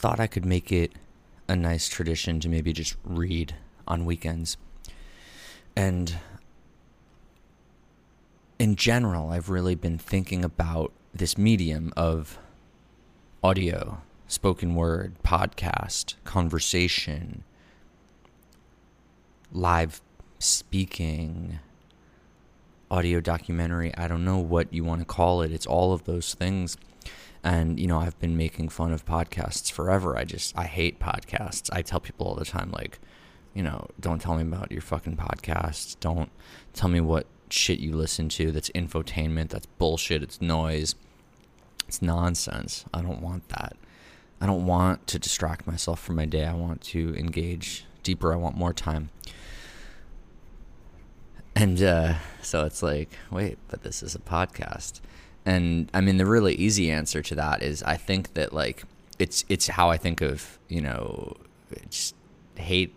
thought 0.00 0.18
I 0.18 0.26
could 0.26 0.46
make 0.46 0.72
it 0.72 0.92
a 1.46 1.54
nice 1.54 1.86
tradition 1.86 2.40
to 2.40 2.48
maybe 2.48 2.72
just 2.72 2.96
read 3.04 3.54
on 3.86 4.06
weekends. 4.06 4.56
And 5.76 6.16
in 8.58 8.76
general, 8.76 9.28
I've 9.28 9.50
really 9.50 9.74
been 9.74 9.98
thinking 9.98 10.42
about 10.42 10.90
this 11.12 11.36
medium 11.36 11.92
of 11.98 12.38
audio, 13.42 14.00
spoken 14.26 14.74
word, 14.74 15.16
podcast, 15.22 16.14
conversation, 16.24 17.44
live 19.52 20.00
speaking, 20.38 21.58
audio 22.90 23.20
documentary. 23.20 23.94
I 23.98 24.08
don't 24.08 24.24
know 24.24 24.38
what 24.38 24.72
you 24.72 24.82
want 24.82 25.02
to 25.02 25.04
call 25.04 25.42
it. 25.42 25.52
It's 25.52 25.66
all 25.66 25.92
of 25.92 26.04
those 26.04 26.32
things. 26.32 26.78
And, 27.42 27.80
you 27.80 27.86
know, 27.86 27.98
I've 27.98 28.18
been 28.18 28.36
making 28.36 28.68
fun 28.68 28.92
of 28.92 29.06
podcasts 29.06 29.72
forever. 29.72 30.16
I 30.16 30.24
just, 30.24 30.56
I 30.58 30.64
hate 30.64 31.00
podcasts. 31.00 31.70
I 31.72 31.82
tell 31.82 32.00
people 32.00 32.26
all 32.26 32.34
the 32.34 32.44
time, 32.44 32.70
like, 32.70 32.98
you 33.54 33.62
know, 33.62 33.88
don't 33.98 34.20
tell 34.20 34.36
me 34.36 34.42
about 34.42 34.70
your 34.70 34.82
fucking 34.82 35.16
podcast. 35.16 35.98
Don't 36.00 36.30
tell 36.74 36.90
me 36.90 37.00
what 37.00 37.26
shit 37.48 37.80
you 37.80 37.96
listen 37.96 38.28
to 38.28 38.52
that's 38.52 38.70
infotainment, 38.70 39.48
that's 39.48 39.66
bullshit, 39.66 40.22
it's 40.22 40.40
noise, 40.40 40.94
it's 41.88 42.00
nonsense. 42.00 42.84
I 42.94 43.02
don't 43.02 43.20
want 43.20 43.48
that. 43.48 43.76
I 44.40 44.46
don't 44.46 44.66
want 44.66 45.06
to 45.08 45.18
distract 45.18 45.66
myself 45.66 46.00
from 46.00 46.16
my 46.16 46.24
day. 46.24 46.44
I 46.44 46.54
want 46.54 46.80
to 46.82 47.14
engage 47.16 47.84
deeper. 48.02 48.32
I 48.32 48.36
want 48.36 48.56
more 48.56 48.72
time. 48.72 49.10
And 51.54 51.82
uh, 51.82 52.14
so 52.40 52.64
it's 52.64 52.82
like, 52.82 53.10
wait, 53.30 53.58
but 53.68 53.82
this 53.82 54.02
is 54.02 54.14
a 54.14 54.18
podcast. 54.18 55.00
And 55.46 55.90
I 55.94 56.00
mean, 56.00 56.18
the 56.18 56.26
really 56.26 56.54
easy 56.54 56.90
answer 56.90 57.22
to 57.22 57.34
that 57.36 57.62
is 57.62 57.82
I 57.82 57.96
think 57.96 58.34
that 58.34 58.52
like 58.52 58.84
it's 59.18 59.44
it's 59.48 59.68
how 59.68 59.90
I 59.90 59.96
think 59.96 60.20
of 60.20 60.58
you 60.68 60.80
know 60.80 61.36
just 61.88 62.14
hate 62.56 62.94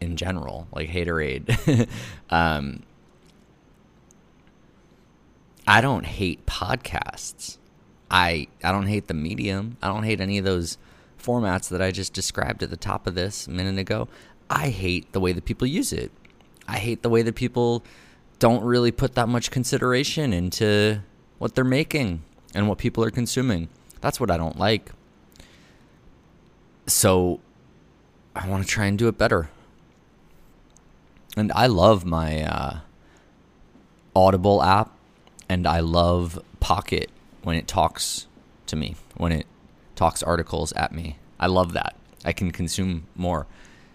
in 0.00 0.16
general, 0.16 0.68
like 0.72 0.88
haterade. 0.88 1.88
um, 2.30 2.82
I 5.66 5.80
don't 5.80 6.06
hate 6.06 6.46
podcasts. 6.46 7.58
I 8.10 8.48
I 8.62 8.72
don't 8.72 8.86
hate 8.86 9.08
the 9.08 9.14
medium. 9.14 9.76
I 9.82 9.88
don't 9.88 10.04
hate 10.04 10.20
any 10.20 10.38
of 10.38 10.44
those 10.44 10.78
formats 11.22 11.68
that 11.70 11.80
I 11.80 11.90
just 11.90 12.12
described 12.12 12.62
at 12.62 12.70
the 12.70 12.76
top 12.76 13.06
of 13.06 13.14
this 13.14 13.46
a 13.46 13.50
minute 13.50 13.78
ago. 13.78 14.08
I 14.50 14.68
hate 14.68 15.12
the 15.12 15.20
way 15.20 15.32
that 15.32 15.44
people 15.44 15.66
use 15.66 15.92
it. 15.92 16.12
I 16.68 16.78
hate 16.78 17.02
the 17.02 17.08
way 17.08 17.22
that 17.22 17.34
people 17.34 17.82
don't 18.38 18.62
really 18.62 18.92
put 18.92 19.14
that 19.14 19.28
much 19.28 19.50
consideration 19.50 20.32
into 20.32 21.00
what 21.38 21.54
they're 21.54 21.64
making 21.64 22.22
and 22.54 22.68
what 22.68 22.78
people 22.78 23.04
are 23.04 23.10
consuming. 23.10 23.68
That's 24.00 24.20
what 24.20 24.30
I 24.30 24.36
don't 24.36 24.58
like. 24.58 24.90
So 26.86 27.40
I 28.34 28.48
want 28.48 28.62
to 28.64 28.68
try 28.68 28.86
and 28.86 28.98
do 28.98 29.08
it 29.08 29.18
better. 29.18 29.50
And 31.36 31.50
I 31.52 31.66
love 31.66 32.04
my 32.04 32.42
uh, 32.42 32.78
Audible 34.14 34.62
app 34.62 34.92
and 35.48 35.66
I 35.66 35.80
love 35.80 36.42
Pocket 36.60 37.10
when 37.42 37.56
it 37.56 37.66
talks 37.66 38.26
to 38.66 38.76
me, 38.76 38.96
when 39.16 39.32
it 39.32 39.46
talks 39.96 40.22
articles 40.22 40.72
at 40.72 40.92
me. 40.92 41.18
I 41.38 41.46
love 41.46 41.72
that. 41.74 41.96
I 42.24 42.32
can 42.32 42.50
consume 42.50 43.06
more 43.14 43.46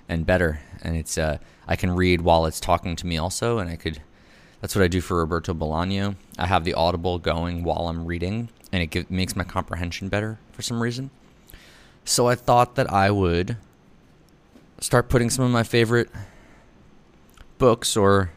and 0.07 0.25
better, 0.25 0.61
and 0.81 0.95
it's 0.95 1.17
uh, 1.17 1.39
I 1.67 1.75
can 1.75 1.91
read 1.91 2.21
while 2.21 2.45
it's 2.45 2.59
talking 2.59 2.95
to 2.97 3.07
me 3.07 3.17
also, 3.17 3.59
and 3.59 3.69
I 3.69 3.75
could. 3.75 4.01
That's 4.61 4.75
what 4.75 4.83
I 4.83 4.87
do 4.87 5.01
for 5.01 5.17
Roberto 5.17 5.53
Bolaño. 5.53 6.15
I 6.37 6.47
have 6.47 6.63
the 6.65 6.73
Audible 6.73 7.17
going 7.17 7.63
while 7.63 7.87
I'm 7.87 8.05
reading, 8.05 8.49
and 8.71 8.83
it 8.83 8.87
give, 8.87 9.09
makes 9.09 9.35
my 9.35 9.43
comprehension 9.43 10.09
better 10.09 10.37
for 10.51 10.61
some 10.61 10.81
reason. 10.81 11.11
So 12.03 12.27
I 12.27 12.35
thought 12.35 12.75
that 12.75 12.91
I 12.91 13.11
would 13.11 13.57
start 14.79 15.09
putting 15.09 15.29
some 15.29 15.45
of 15.45 15.51
my 15.51 15.63
favorite 15.63 16.09
books 17.57 17.95
or 17.95 18.31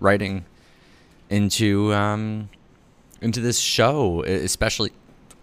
writing 0.00 0.44
into 1.30 1.92
um, 1.94 2.48
into 3.20 3.40
this 3.40 3.58
show, 3.58 4.22
especially 4.22 4.92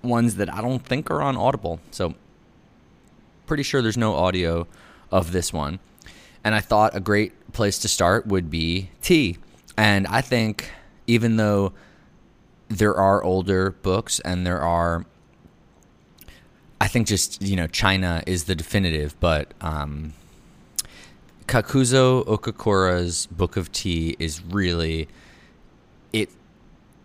ones 0.01 0.35
that 0.35 0.53
I 0.53 0.61
don't 0.61 0.85
think 0.85 1.11
are 1.11 1.21
on 1.21 1.35
Audible. 1.35 1.79
So 1.91 2.15
pretty 3.45 3.63
sure 3.63 3.81
there's 3.81 3.97
no 3.97 4.15
audio 4.15 4.67
of 5.11 5.31
this 5.31 5.51
one. 5.51 5.79
And 6.43 6.53
I 6.55 6.59
thought 6.59 6.95
a 6.95 6.99
great 6.99 7.53
place 7.53 7.79
to 7.79 7.87
start 7.87 8.27
would 8.27 8.49
be 8.49 8.89
Tea. 9.01 9.37
And 9.77 10.07
I 10.07 10.21
think 10.21 10.71
even 11.07 11.37
though 11.37 11.73
there 12.67 12.95
are 12.95 13.23
older 13.23 13.71
books 13.71 14.19
and 14.21 14.45
there 14.45 14.61
are 14.61 15.05
I 16.79 16.87
think 16.87 17.07
just, 17.07 17.41
you 17.41 17.55
know, 17.55 17.67
China 17.67 18.21
is 18.27 18.43
the 18.43 18.53
definitive, 18.53 19.17
but 19.19 19.53
um, 19.61 20.13
Kakuzo 21.47 22.25
Okakura's 22.25 23.27
Book 23.27 23.55
of 23.55 23.71
Tea 23.71 24.15
is 24.19 24.43
really 24.43 25.07
it 26.11 26.29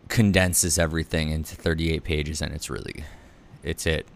condenses 0.09 0.79
everything 0.79 1.31
into 1.31 1.55
38 1.55 2.03
pages 2.03 2.43
and 2.43 2.53
it's 2.53 2.69
really 2.69 3.05
it's 3.63 3.87
it. 3.87 4.07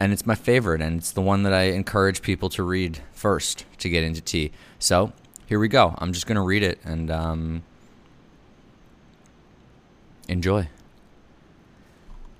And 0.00 0.12
it's 0.12 0.26
my 0.26 0.34
favorite 0.34 0.82
and 0.82 0.98
it's 0.98 1.12
the 1.12 1.20
one 1.20 1.44
that 1.44 1.54
i 1.54 1.62
encourage 1.64 2.20
people 2.20 2.48
to 2.50 2.62
read 2.62 2.98
first 3.12 3.64
to 3.78 3.88
get 3.88 4.02
into 4.02 4.20
tea. 4.20 4.50
So 4.78 5.12
here 5.46 5.58
we 5.58 5.68
go 5.68 5.94
i'm 5.98 6.12
just 6.12 6.26
going 6.26 6.36
to 6.36 6.42
read 6.42 6.62
it 6.62 6.78
and 6.84 7.10
um, 7.10 7.62
enjoy 10.28 10.68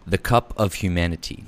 the 0.06 0.18
cup 0.18 0.52
of 0.56 0.74
humanity 0.74 1.44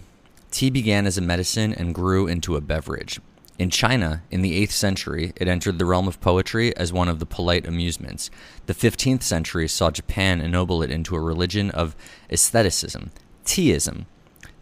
tea 0.50 0.70
began 0.70 1.06
as 1.06 1.18
a 1.18 1.22
medicine 1.22 1.72
and 1.72 1.94
grew 1.94 2.26
into 2.26 2.56
a 2.56 2.60
beverage 2.60 3.20
in 3.58 3.70
China, 3.70 4.22
in 4.30 4.42
the 4.42 4.62
8th 4.66 4.72
century, 4.72 5.32
it 5.36 5.48
entered 5.48 5.78
the 5.78 5.86
realm 5.86 6.06
of 6.06 6.20
poetry 6.20 6.76
as 6.76 6.92
one 6.92 7.08
of 7.08 7.20
the 7.20 7.26
polite 7.26 7.66
amusements. 7.66 8.30
The 8.66 8.74
15th 8.74 9.22
century 9.22 9.66
saw 9.66 9.90
Japan 9.90 10.42
ennoble 10.42 10.82
it 10.82 10.90
into 10.90 11.16
a 11.16 11.20
religion 11.20 11.70
of 11.70 11.96
aestheticism, 12.30 13.12
teaism. 13.46 14.04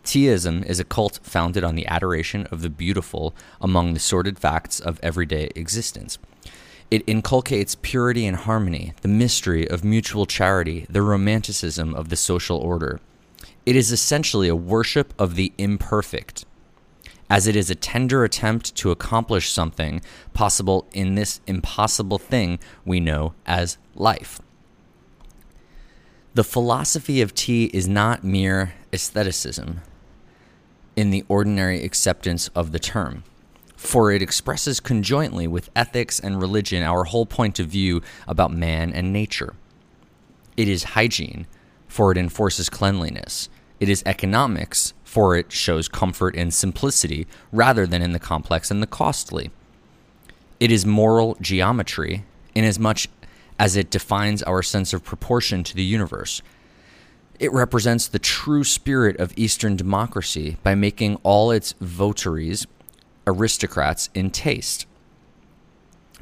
Teaism 0.05 0.65
is 0.65 0.79
a 0.79 0.85
cult 0.85 1.19
founded 1.25 1.65
on 1.65 1.75
the 1.75 1.87
adoration 1.89 2.47
of 2.53 2.63
the 2.63 2.71
beautiful 2.71 3.35
among 3.61 3.95
the 3.95 4.01
sordid 4.01 4.39
facts 4.39 4.79
of 4.79 5.01
everyday 5.03 5.51
existence. 5.57 6.19
It 6.91 7.03
inculcates 7.07 7.77
purity 7.81 8.27
and 8.27 8.37
harmony, 8.37 8.93
the 9.03 9.09
mystery 9.09 9.69
of 9.69 9.85
mutual 9.85 10.27
charity, 10.27 10.87
the 10.89 11.03
romanticism 11.03 11.95
of 11.95 12.09
the 12.09 12.17
social 12.17 12.59
order. 12.59 13.01
It 13.67 13.77
is 13.77 13.91
essentially 13.91 14.49
a 14.49 14.57
worship 14.57 15.13
of 15.19 15.35
the 15.35 15.53
imperfect 15.59 16.45
as 17.31 17.47
it 17.47 17.57
is 17.57 17.71
a 17.71 17.75
tender 17.75 18.25
attempt 18.25 18.75
to 18.77 18.91
accomplish 18.91 19.51
something 19.51 20.01
possible 20.33 20.87
in 20.93 21.15
this 21.15 21.41
impossible 21.47 22.19
thing 22.19 22.59
we 22.85 23.01
know 23.01 23.35
as 23.47 23.79
life. 23.95 24.41
The 26.35 26.45
philosophy 26.45 27.21
of 27.21 27.35
tea 27.35 27.67
is 27.73 27.89
not 27.89 28.25
mere 28.25 28.75
aestheticism 28.93 29.81
in 30.97 31.11
the 31.11 31.25
ordinary 31.29 31.83
acceptance 31.83 32.49
of 32.49 32.73
the 32.73 32.79
term, 32.79 33.25
for 33.77 34.13
it 34.13 34.23
expresses 34.23 34.81
conjointly 34.81 35.47
with 35.47 35.71
ethics 35.75 36.19
and 36.21 36.41
religion 36.41 36.83
our 36.83 37.05
whole 37.05 37.27
point 37.27 37.59
of 37.59 37.67
view 37.67 38.03
about 38.27 38.53
man 38.53 38.93
and 38.93 39.13
nature. 39.13 39.55
It 40.57 40.69
is 40.69 40.85
hygiene, 40.85 41.47
for 41.89 42.13
it 42.13 42.19
enforces 42.19 42.71
cleanliness. 42.71 43.49
It 43.81 43.89
is 43.89 44.03
economics, 44.07 44.95
for 45.03 45.37
it 45.37 45.53
shows 45.53 45.89
comfort 45.89 46.35
in 46.35 46.51
simplicity 46.51 47.27
rather 47.53 47.87
than 47.87 48.03
in 48.03 48.13
the 48.13 48.19
complex 48.19 48.71
and 48.71 48.83
the 48.83 48.87
costly. 48.87 49.51
It 50.61 50.71
is 50.71 50.87
moral 50.87 51.37
geometry, 51.41 52.25
inasmuch 52.55 53.07
as 53.59 53.77
it 53.77 53.91
defines 53.91 54.43
our 54.43 54.63
sense 54.63 54.93
of 54.93 55.05
proportion 55.05 55.65
to 55.65 55.75
the 55.75 55.85
universe. 55.85 56.43
It 57.39 57.53
represents 57.53 58.07
the 58.07 58.19
true 58.19 58.65
spirit 58.65 59.17
of 59.19 59.33
Eastern 59.37 59.77
democracy 59.77 60.57
by 60.63 60.75
making 60.75 61.17
all 61.23 61.51
its 61.51 61.75
votaries 61.81 62.67
aristocrats 63.27 64.11
in 64.15 64.31
taste. 64.31 64.87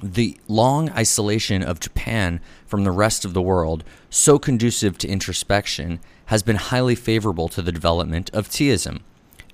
The 0.03 0.37
long 0.49 0.91
isolation 0.91 1.63
of 1.63 1.79
Japan 1.79 2.41
from 2.67 2.83
the 2.83 2.91
rest 2.91 3.25
of 3.25 3.35
the 3.35 3.43
world, 3.43 3.85
so 4.11 4.39
conducive 4.39 4.99
to 4.99 5.09
introspection, 5.09 6.01
has 6.27 6.43
been 6.43 6.57
highly 6.57 6.95
favorable 6.95 7.49
to 7.51 7.63
the 7.63 7.71
development 7.71 8.29
of 8.33 8.49
teaism. 8.49 9.03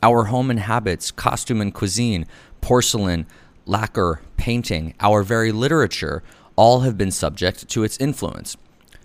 Our 0.03 0.25
home 0.25 0.51
and 0.51 0.61
habits, 0.61 1.11
costume 1.11 1.61
and 1.61 1.75
cuisine, 1.75 2.27
porcelain, 2.61 3.27
lacquer, 3.67 4.23
painting, 4.37 4.95
our 5.01 5.23
very 5.23 5.53
literature, 5.53 6.23
all 6.57 6.81
have 6.81 6.97
been 6.97 7.11
subject 7.11 7.69
to 7.69 7.85
its 7.85 7.99
influence. 7.99 8.57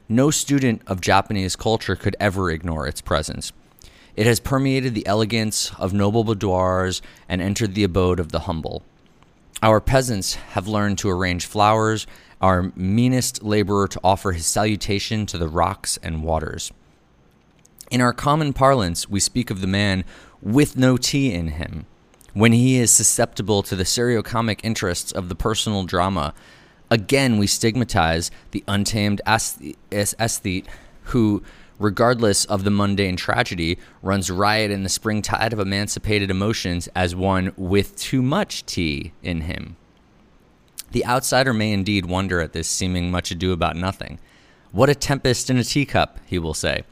No 0.07 0.31
student 0.31 0.81
of 0.87 1.01
Japanese 1.01 1.55
culture 1.55 1.95
could 1.95 2.15
ever 2.19 2.51
ignore 2.51 2.87
its 2.87 3.01
presence. 3.01 3.51
It 4.15 4.27
has 4.27 4.39
permeated 4.39 4.93
the 4.93 5.07
elegance 5.07 5.73
of 5.79 5.93
noble 5.93 6.23
boudoirs 6.23 7.01
and 7.27 7.41
entered 7.41 7.73
the 7.73 7.83
abode 7.83 8.19
of 8.19 8.31
the 8.31 8.41
humble. 8.41 8.83
Our 9.61 9.79
peasants 9.79 10.35
have 10.35 10.67
learned 10.67 10.97
to 10.99 11.09
arrange 11.09 11.45
flowers, 11.45 12.05
our 12.41 12.71
meanest 12.75 13.41
laborer 13.43 13.87
to 13.87 13.99
offer 14.03 14.33
his 14.33 14.45
salutation 14.45 15.25
to 15.27 15.37
the 15.37 15.47
rocks 15.47 15.97
and 16.03 16.23
waters. 16.23 16.71
In 17.89 18.01
our 18.01 18.13
common 18.13 18.53
parlance, 18.53 19.09
we 19.09 19.19
speak 19.19 19.49
of 19.49 19.61
the 19.61 19.67
man 19.67 20.03
with 20.41 20.77
no 20.77 20.97
tea 20.97 21.33
in 21.33 21.47
him. 21.49 21.85
when 22.33 22.51
he 22.51 22.77
is 22.77 22.91
susceptible 22.91 23.61
to 23.63 23.75
the 23.75 23.83
seriocomic 23.83 24.59
interests 24.63 25.11
of 25.11 25.29
the 25.29 25.35
personal 25.35 25.83
drama, 25.83 26.33
again 26.89 27.37
we 27.37 27.47
stigmatize 27.47 28.31
the 28.51 28.63
untamed 28.67 29.21
aesthete 29.25 30.65
who, 31.03 31.43
regardless 31.83 32.45
of 32.45 32.63
the 32.63 32.71
mundane 32.71 33.17
tragedy, 33.17 33.77
runs 34.01 34.31
riot 34.31 34.71
in 34.71 34.83
the 34.83 34.89
spring 34.89 35.21
tide 35.21 35.51
of 35.51 35.59
emancipated 35.59 36.31
emotions 36.31 36.87
as 36.95 37.15
one 37.15 37.53
with 37.57 37.95
too 37.97 38.21
much 38.21 38.65
tea 38.65 39.11
in 39.21 39.41
him. 39.41 39.75
The 40.91 41.05
outsider 41.05 41.53
may 41.53 41.73
indeed 41.73 42.05
wonder 42.05 42.39
at 42.39 42.53
this 42.53 42.69
seeming 42.69 43.11
much 43.11 43.31
ado 43.31 43.51
about 43.51 43.75
nothing. 43.75 44.19
What 44.71 44.89
a 44.89 44.95
tempest 44.95 45.49
in 45.49 45.57
a 45.57 45.63
teacup, 45.63 46.19
he 46.25 46.39
will 46.39 46.53
say. 46.53 46.83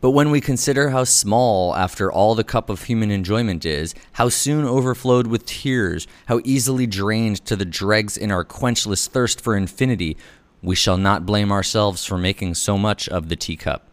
But 0.00 0.10
when 0.10 0.30
we 0.30 0.40
consider 0.40 0.90
how 0.90 1.04
small, 1.04 1.74
after 1.74 2.10
all, 2.10 2.34
the 2.34 2.44
cup 2.44 2.70
of 2.70 2.84
human 2.84 3.10
enjoyment 3.10 3.64
is, 3.64 3.94
how 4.12 4.28
soon 4.28 4.64
overflowed 4.64 5.26
with 5.26 5.46
tears, 5.46 6.06
how 6.26 6.40
easily 6.44 6.86
drained 6.86 7.44
to 7.46 7.56
the 7.56 7.64
dregs 7.64 8.16
in 8.16 8.30
our 8.30 8.44
quenchless 8.44 9.08
thirst 9.08 9.40
for 9.40 9.56
infinity, 9.56 10.16
we 10.62 10.74
shall 10.74 10.96
not 10.96 11.26
blame 11.26 11.52
ourselves 11.52 12.04
for 12.04 12.18
making 12.18 12.54
so 12.54 12.78
much 12.78 13.08
of 13.08 13.28
the 13.28 13.36
teacup. 13.36 13.84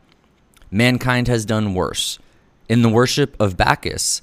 Mankind 0.75 1.29
has 1.29 1.45
done 1.45 1.73
worse. 1.73 2.19
In 2.67 2.81
the 2.81 2.89
worship 2.89 3.37
of 3.39 3.55
Bacchus, 3.55 4.21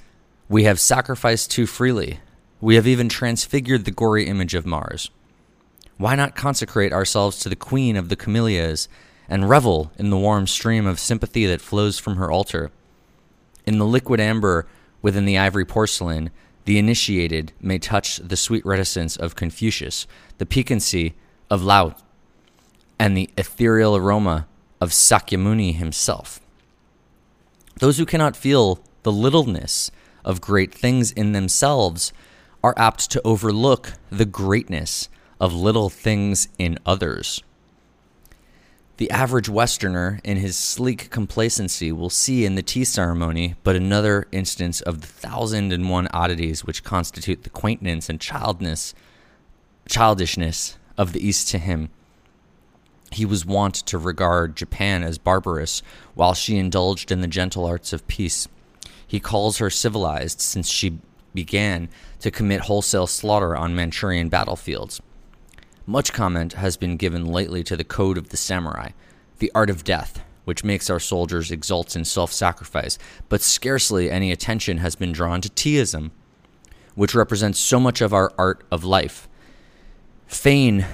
we 0.50 0.64
have 0.64 0.78
sacrificed 0.78 1.50
too 1.50 1.64
freely. 1.64 2.20
We 2.60 2.74
have 2.74 2.86
even 2.86 3.08
transfigured 3.08 3.86
the 3.86 3.90
gory 3.90 4.26
image 4.26 4.52
of 4.54 4.66
Mars. 4.66 5.10
Why 5.96 6.14
not 6.14 6.36
consecrate 6.36 6.92
ourselves 6.92 7.38
to 7.38 7.48
the 7.48 7.56
queen 7.56 7.96
of 7.96 8.10
the 8.10 8.16
camellias 8.16 8.86
and 9.30 9.48
revel 9.48 9.92
in 9.96 10.10
the 10.10 10.18
warm 10.18 10.46
stream 10.46 10.86
of 10.86 11.00
sympathy 11.00 11.46
that 11.46 11.62
flows 11.62 11.98
from 11.98 12.16
her 12.16 12.30
altar. 12.30 12.70
In 13.64 13.78
the 13.78 13.86
liquid 13.86 14.20
amber 14.20 14.66
within 15.00 15.24
the 15.24 15.38
ivory 15.38 15.64
porcelain, 15.64 16.30
the 16.66 16.78
initiated 16.78 17.52
may 17.62 17.78
touch 17.78 18.18
the 18.18 18.36
sweet 18.36 18.66
reticence 18.66 19.16
of 19.16 19.36
Confucius, 19.36 20.06
the 20.36 20.44
piquancy 20.44 21.14
of 21.48 21.62
Lao, 21.62 21.94
and 22.98 23.16
the 23.16 23.30
ethereal 23.38 23.96
aroma 23.96 24.46
of 24.82 24.90
Sakyamuni 24.90 25.76
himself. 25.76 26.41
Those 27.78 27.98
who 27.98 28.06
cannot 28.06 28.36
feel 28.36 28.80
the 29.02 29.12
littleness 29.12 29.90
of 30.24 30.40
great 30.40 30.72
things 30.72 31.10
in 31.12 31.32
themselves 31.32 32.12
are 32.62 32.74
apt 32.76 33.10
to 33.10 33.22
overlook 33.24 33.94
the 34.10 34.24
greatness 34.24 35.08
of 35.40 35.52
little 35.52 35.90
things 35.90 36.48
in 36.58 36.78
others. 36.86 37.42
The 38.98 39.10
average 39.10 39.48
Westerner, 39.48 40.20
in 40.22 40.36
his 40.36 40.56
sleek 40.56 41.10
complacency, 41.10 41.90
will 41.90 42.10
see 42.10 42.44
in 42.44 42.54
the 42.54 42.62
tea 42.62 42.84
ceremony 42.84 43.56
but 43.64 43.74
another 43.74 44.28
instance 44.30 44.80
of 44.80 45.00
the 45.00 45.08
thousand 45.08 45.72
and 45.72 45.90
one 45.90 46.06
oddities 46.12 46.64
which 46.64 46.84
constitute 46.84 47.42
the 47.42 47.50
quaintness 47.50 48.08
and 48.08 48.20
childness, 48.20 48.94
childishness 49.88 50.78
of 50.96 51.12
the 51.12 51.26
East 51.26 51.48
to 51.48 51.58
him. 51.58 51.88
He 53.12 53.24
was 53.24 53.44
wont 53.46 53.74
to 53.74 53.98
regard 53.98 54.56
Japan 54.56 55.02
as 55.02 55.18
barbarous, 55.18 55.82
while 56.14 56.34
she 56.34 56.58
indulged 56.58 57.10
in 57.12 57.20
the 57.20 57.26
gentle 57.26 57.64
arts 57.64 57.92
of 57.92 58.06
peace. 58.08 58.48
He 59.06 59.20
calls 59.20 59.58
her 59.58 59.70
civilized 59.70 60.40
since 60.40 60.68
she 60.68 60.98
began 61.34 61.88
to 62.20 62.30
commit 62.30 62.62
wholesale 62.62 63.06
slaughter 63.06 63.56
on 63.56 63.74
Manchurian 63.74 64.28
battlefields. 64.28 65.00
Much 65.86 66.12
comment 66.12 66.54
has 66.54 66.76
been 66.76 66.96
given 66.96 67.26
lately 67.26 67.62
to 67.64 67.76
the 67.76 67.84
code 67.84 68.16
of 68.16 68.28
the 68.28 68.36
samurai, 68.36 68.90
the 69.38 69.50
art 69.54 69.68
of 69.68 69.84
death, 69.84 70.22
which 70.44 70.64
makes 70.64 70.88
our 70.88 71.00
soldiers 71.00 71.50
exult 71.50 71.96
in 71.96 72.04
self 72.04 72.32
sacrifice, 72.32 72.98
but 73.28 73.40
scarcely 73.40 74.10
any 74.10 74.30
attention 74.30 74.78
has 74.78 74.94
been 74.94 75.12
drawn 75.12 75.40
to 75.40 75.48
teaism, 75.50 76.10
which 76.94 77.14
represents 77.14 77.58
so 77.58 77.80
much 77.80 78.00
of 78.00 78.12
our 78.12 78.32
art 78.38 78.64
of 78.70 78.84
life. 78.84 79.28
Fain 80.26 80.86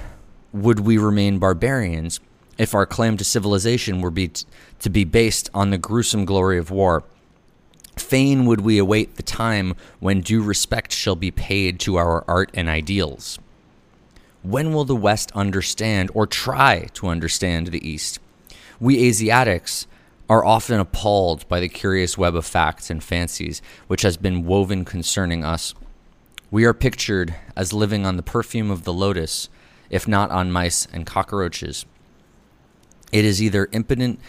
would 0.51 0.79
we 0.79 0.97
remain 0.97 1.39
barbarians 1.39 2.19
if 2.57 2.75
our 2.75 2.85
claim 2.85 3.17
to 3.17 3.23
civilization 3.23 4.01
were 4.01 4.11
be 4.11 4.27
t- 4.27 4.45
to 4.79 4.89
be 4.89 5.03
based 5.03 5.49
on 5.53 5.69
the 5.69 5.77
gruesome 5.77 6.25
glory 6.25 6.57
of 6.57 6.69
war. 6.69 7.03
Fain 7.95 8.45
would 8.45 8.61
we 8.61 8.77
await 8.77 9.15
the 9.15 9.23
time 9.23 9.75
when 9.99 10.21
due 10.21 10.41
respect 10.41 10.91
shall 10.91 11.15
be 11.15 11.31
paid 11.31 11.79
to 11.79 11.97
our 11.97 12.23
art 12.27 12.49
and 12.53 12.69
ideals. 12.69 13.39
When 14.41 14.73
will 14.73 14.85
the 14.85 14.95
West 14.95 15.31
understand 15.33 16.11
or 16.13 16.25
try 16.25 16.87
to 16.93 17.07
understand 17.07 17.67
the 17.67 17.87
East? 17.87 18.19
We 18.79 19.07
Asiatics 19.07 19.85
are 20.29 20.45
often 20.45 20.79
appalled 20.79 21.47
by 21.49 21.59
the 21.59 21.67
curious 21.67 22.17
web 22.17 22.35
of 22.35 22.45
facts 22.45 22.89
and 22.89 23.03
fancies 23.03 23.61
which 23.87 24.03
has 24.03 24.15
been 24.15 24.45
woven 24.45 24.85
concerning 24.85 25.43
us. 25.43 25.73
We 26.51 26.65
are 26.65 26.73
pictured 26.73 27.35
as 27.55 27.73
living 27.73 28.05
on 28.05 28.15
the 28.15 28.23
perfume 28.23 28.71
of 28.71 28.83
the 28.83 28.93
lotus, 28.93 29.49
if 29.89 30.07
not 30.07 30.31
on 30.31 30.51
mice 30.51 30.87
and 30.93 31.05
cockroaches. 31.05 31.85
It 33.11 33.25
is 33.25 33.41
either 33.41 33.69
impotent 33.71 34.19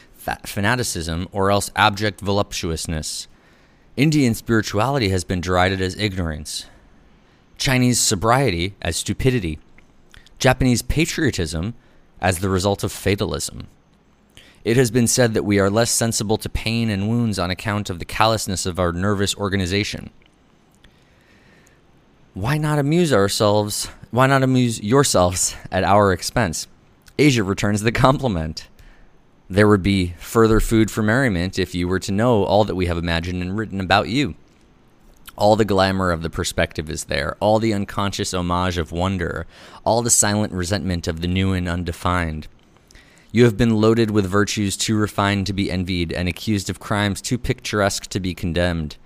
fanaticism 0.47 1.29
or 1.33 1.51
else 1.51 1.71
abject 1.77 2.21
voluptuousness. 2.21 3.29
Indian 3.97 4.35
spirituality 4.35 5.11
has 5.11 5.25
been 5.25 5.41
derided 5.41 5.81
as 5.81 5.97
ignorance, 5.97 6.67
Chinese 7.59 8.01
sobriety 8.01 8.75
as 8.81 8.97
stupidity. 8.97 9.59
Japanese 10.39 10.81
patriotism 10.81 11.75
as 12.21 12.39
the 12.39 12.49
result 12.49 12.83
of 12.83 12.91
fatalism. 12.91 13.67
It 14.65 14.77
has 14.79 14.91
been 14.91 15.07
said 15.07 15.35
that 15.35 15.45
we 15.45 15.59
are 15.59 15.71
less 15.71 15.91
sensible 15.91 16.39
to 16.39 16.49
pain 16.49 16.89
and 16.89 17.09
wounds 17.09 17.39
on 17.39 17.51
account 17.51 17.91
of 17.91 17.99
the 17.99 18.05
callousness 18.07 18.67
of 18.67 18.79
our 18.79 18.93
nervous 18.93 19.35
organization. 19.37 20.11
Why 22.33 22.57
not 22.57 22.79
amuse 22.79 23.13
ourselves? 23.13 23.89
Why 24.13 24.27
not 24.27 24.43
amuse 24.43 24.83
yourselves 24.83 25.55
at 25.71 25.85
our 25.85 26.13
expense? 26.13 26.67
Asia 27.17 27.45
returns 27.45 27.83
the 27.83 27.93
compliment. 27.93 28.67
There 29.49 29.69
would 29.69 29.85
be 29.85 30.15
further 30.19 30.59
food 30.59 30.91
for 30.91 31.01
merriment 31.01 31.61
if 31.61 31.77
you 31.77 31.87
were 31.87 32.01
to 32.01 32.11
know 32.11 32.43
all 32.43 32.65
that 32.65 32.75
we 32.75 32.87
have 32.87 32.99
imagined 32.99 33.41
and 33.41 33.57
written 33.57 33.81
about 33.81 34.09
you. 34.09 34.35
All 35.37 35.55
the 35.55 35.65
glamour 35.65 36.11
of 36.11 36.23
the 36.23 36.31
perspective 36.31 36.91
is 36.91 37.05
there, 37.05 37.37
all 37.39 37.61
the 37.61 37.73
unconscious 37.73 38.35
homage 38.35 38.79
of 38.79 38.91
wonder, 38.91 39.47
all 39.85 40.03
the 40.03 40.11
silent 40.11 40.53
resentment 40.53 41.07
of 41.07 41.21
the 41.21 41.29
new 41.29 41.53
and 41.53 41.69
undefined. 41.69 42.49
You 43.31 43.45
have 43.45 43.57
been 43.57 43.77
loaded 43.77 44.11
with 44.11 44.27
virtues 44.27 44.77
too 44.77 44.97
refined 44.97 45.47
to 45.47 45.53
be 45.53 45.71
envied 45.71 46.13
and 46.13 46.29
accused 46.29 46.69
of 46.69 46.81
crimes 46.81 47.23
too 47.23 47.39
picturesque 47.39 48.09
to 48.09 48.19
be 48.19 48.35
condemned. 48.35 48.97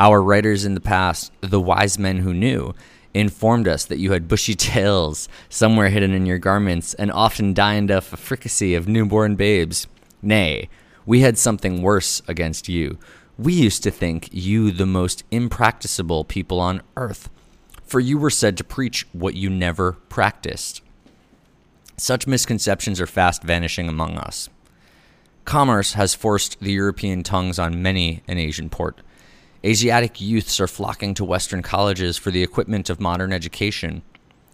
Our 0.00 0.22
writers 0.22 0.64
in 0.64 0.72
the 0.72 0.80
past, 0.80 1.30
the 1.42 1.60
wise 1.60 1.98
men 1.98 2.18
who 2.18 2.32
knew, 2.32 2.74
informed 3.20 3.66
us 3.66 3.84
that 3.84 3.98
you 3.98 4.12
had 4.12 4.28
bushy 4.28 4.54
tails 4.72 5.28
somewhere 5.48 5.88
hidden 5.88 6.12
in 6.12 6.26
your 6.26 6.38
garments 6.38 6.94
and 6.94 7.10
often 7.12 7.54
dined 7.54 7.90
off 7.90 8.12
a 8.12 8.16
fricassee 8.16 8.74
of 8.74 8.88
newborn 8.88 9.36
babes. 9.36 9.86
Nay, 10.22 10.68
we 11.04 11.20
had 11.20 11.38
something 11.38 11.82
worse 11.82 12.20
against 12.28 12.68
you. 12.68 12.98
We 13.38 13.52
used 13.52 13.82
to 13.82 13.90
think 13.90 14.28
you 14.32 14.70
the 14.70 14.86
most 14.86 15.24
impracticable 15.30 16.24
people 16.24 16.58
on 16.58 16.82
earth, 16.96 17.28
for 17.84 18.00
you 18.00 18.18
were 18.18 18.30
said 18.30 18.56
to 18.56 18.64
preach 18.64 19.06
what 19.12 19.34
you 19.34 19.50
never 19.50 19.92
practiced. 19.92 20.82
Such 21.96 22.26
misconceptions 22.26 23.00
are 23.00 23.06
fast 23.06 23.42
vanishing 23.42 23.88
among 23.88 24.16
us. 24.18 24.48
Commerce 25.44 25.92
has 25.92 26.14
forced 26.14 26.58
the 26.60 26.72
European 26.72 27.22
tongues 27.22 27.58
on 27.58 27.82
many 27.82 28.22
an 28.26 28.36
Asian 28.36 28.68
port. 28.68 29.00
Asiatic 29.64 30.20
youths 30.20 30.60
are 30.60 30.66
flocking 30.66 31.14
to 31.14 31.24
Western 31.24 31.62
colleges 31.62 32.16
for 32.16 32.30
the 32.30 32.42
equipment 32.42 32.90
of 32.90 33.00
modern 33.00 33.32
education. 33.32 34.02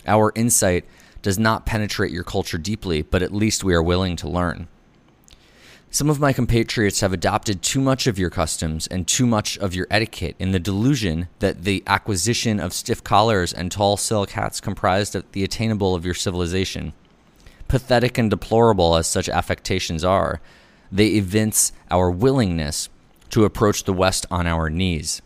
Our 0.06 0.32
insight 0.34 0.84
does 1.22 1.38
not 1.38 1.66
penetrate 1.66 2.12
your 2.12 2.24
culture 2.24 2.58
deeply, 2.58 3.02
but 3.02 3.22
at 3.22 3.32
least 3.32 3.64
we 3.64 3.74
are 3.74 3.82
willing 3.82 4.16
to 4.16 4.28
learn. 4.28 4.68
Some 5.90 6.08
of 6.08 6.18
my 6.18 6.32
compatriots 6.32 7.00
have 7.00 7.12
adopted 7.12 7.60
too 7.60 7.80
much 7.80 8.06
of 8.06 8.18
your 8.18 8.30
customs 8.30 8.86
and 8.86 9.06
too 9.06 9.26
much 9.26 9.58
of 9.58 9.74
your 9.74 9.86
etiquette 9.90 10.36
in 10.38 10.52
the 10.52 10.58
delusion 10.58 11.28
that 11.40 11.64
the 11.64 11.82
acquisition 11.86 12.58
of 12.58 12.72
stiff 12.72 13.04
collars 13.04 13.52
and 13.52 13.70
tall 13.70 13.98
silk 13.98 14.30
hats 14.30 14.58
comprised 14.58 15.14
the 15.32 15.44
attainable 15.44 15.94
of 15.94 16.06
your 16.06 16.14
civilization. 16.14 16.94
Pathetic 17.68 18.16
and 18.16 18.30
deplorable 18.30 18.96
as 18.96 19.06
such 19.06 19.28
affectations 19.28 20.02
are, 20.02 20.40
they 20.90 21.08
evince 21.08 21.72
our 21.90 22.10
willingness 22.10 22.88
to 23.32 23.44
approach 23.44 23.84
the 23.84 23.92
West 23.92 24.24
on 24.30 24.46
our 24.46 24.70
knees. 24.70 25.20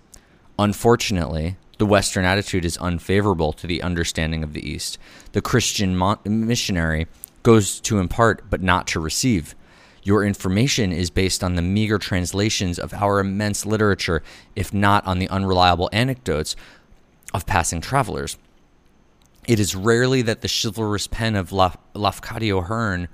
Unfortunately, 0.59 1.57
the 1.79 1.87
Western 1.87 2.25
attitude 2.25 2.65
is 2.65 2.79
unfavorable 2.79 3.53
to 3.53 3.67
the 3.67 3.83
understanding 3.83 4.43
of 4.43 4.55
the 4.55 4.67
East. 4.67 4.99
The 5.33 5.43
Christian 5.43 5.99
missionary 6.25 7.07
goes 7.43 7.79
to 7.81 7.99
impart 7.99 8.49
but 8.49 8.63
not 8.63 8.87
to 8.89 9.01
receive. 9.01 9.55
Your 10.03 10.25
information 10.25 10.93
is 10.93 11.11
based 11.11 11.45
on 11.45 11.57
the 11.57 11.63
meager 11.63 11.99
translations 11.99 12.79
of 12.79 12.95
our 12.95 13.19
immense 13.19 13.67
literature, 13.67 14.23
if 14.55 14.73
not 14.73 15.05
on 15.05 15.19
the 15.19 15.29
unreliable 15.29 15.91
anecdotes 15.93 16.57
of 17.35 17.45
passing 17.45 17.81
travelers. 17.81 18.39
It 19.47 19.61
is 19.61 19.75
rarely 19.75 20.23
that 20.23 20.41
the 20.41 20.61
chivalrous 20.63 21.07
pen 21.07 21.35
of 21.35 21.51
Lafcadio 21.51 22.67
Hearn 22.67 23.09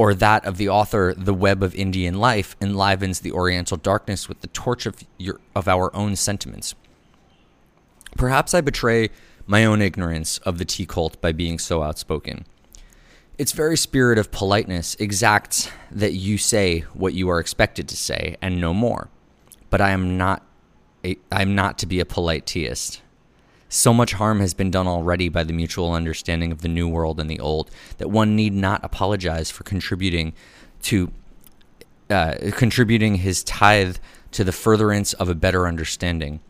or 0.00 0.14
that 0.14 0.46
of 0.46 0.56
the 0.56 0.66
author 0.66 1.12
The 1.14 1.34
Web 1.34 1.62
of 1.62 1.74
Indian 1.74 2.14
Life 2.14 2.56
enlivens 2.58 3.20
the 3.20 3.32
Oriental 3.32 3.76
darkness 3.76 4.30
with 4.30 4.40
the 4.40 4.46
torch 4.46 4.86
of, 4.86 5.04
your, 5.18 5.38
of 5.54 5.68
our 5.68 5.94
own 5.94 6.16
sentiments. 6.16 6.74
Perhaps 8.16 8.54
I 8.54 8.62
betray 8.62 9.10
my 9.46 9.62
own 9.62 9.82
ignorance 9.82 10.38
of 10.38 10.56
the 10.56 10.64
tea 10.64 10.86
cult 10.86 11.20
by 11.20 11.32
being 11.32 11.58
so 11.58 11.82
outspoken. 11.82 12.46
Its 13.36 13.52
very 13.52 13.76
spirit 13.76 14.16
of 14.16 14.30
politeness 14.30 14.94
exacts 14.98 15.68
that 15.90 16.14
you 16.14 16.38
say 16.38 16.80
what 16.94 17.12
you 17.12 17.28
are 17.28 17.38
expected 17.38 17.86
to 17.88 17.96
say 17.96 18.38
and 18.40 18.58
no 18.58 18.72
more. 18.72 19.10
But 19.68 19.82
I 19.82 19.90
am 19.90 20.16
not 20.16 20.42
a, 21.04 21.18
I 21.30 21.42
am 21.42 21.54
not 21.54 21.76
to 21.76 21.86
be 21.86 22.00
a 22.00 22.06
polite 22.06 22.46
teaist. 22.46 23.02
So 23.72 23.94
much 23.94 24.14
harm 24.14 24.40
has 24.40 24.52
been 24.52 24.72
done 24.72 24.88
already 24.88 25.28
by 25.28 25.44
the 25.44 25.52
mutual 25.52 25.92
understanding 25.92 26.50
of 26.50 26.60
the 26.60 26.68
new 26.68 26.88
world 26.88 27.20
and 27.20 27.30
the 27.30 27.38
old 27.38 27.70
that 27.98 28.10
one 28.10 28.34
need 28.34 28.52
not 28.52 28.84
apologize 28.84 29.48
for 29.48 29.62
contributing 29.62 30.32
to 30.82 31.12
uh, 32.10 32.34
contributing 32.50 33.14
his 33.14 33.44
tithe 33.44 33.98
to 34.32 34.42
the 34.42 34.50
furtherance 34.50 35.12
of 35.12 35.28
a 35.28 35.36
better 35.36 35.68
understanding. 35.68 36.40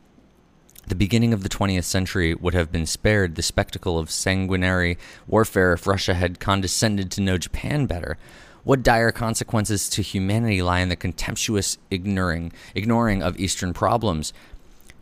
The 0.87 0.95
beginning 0.95 1.35
of 1.35 1.43
the 1.43 1.51
20th 1.51 1.85
century 1.85 2.35
would 2.35 2.55
have 2.55 2.73
been 2.73 2.87
spared 2.87 3.35
the 3.35 3.43
spectacle 3.43 3.99
of 3.99 4.11
sanguinary 4.11 4.97
warfare 5.27 5.75
if 5.75 5.87
Russia 5.87 6.15
had 6.15 6.41
condescended 6.41 7.11
to 7.11 7.21
know 7.21 7.37
Japan 7.37 7.85
better. 7.85 8.17
What 8.65 8.83
dire 8.83 9.13
consequences 9.13 9.91
to 9.91 10.03
humanity 10.03 10.63
lie 10.63 10.81
in 10.81 10.89
the 10.89 10.97
contemptuous 10.97 11.77
ignoring, 11.91 12.53
ignoring 12.75 13.23
of 13.23 13.39
Eastern 13.39 13.75
problems? 13.75 14.33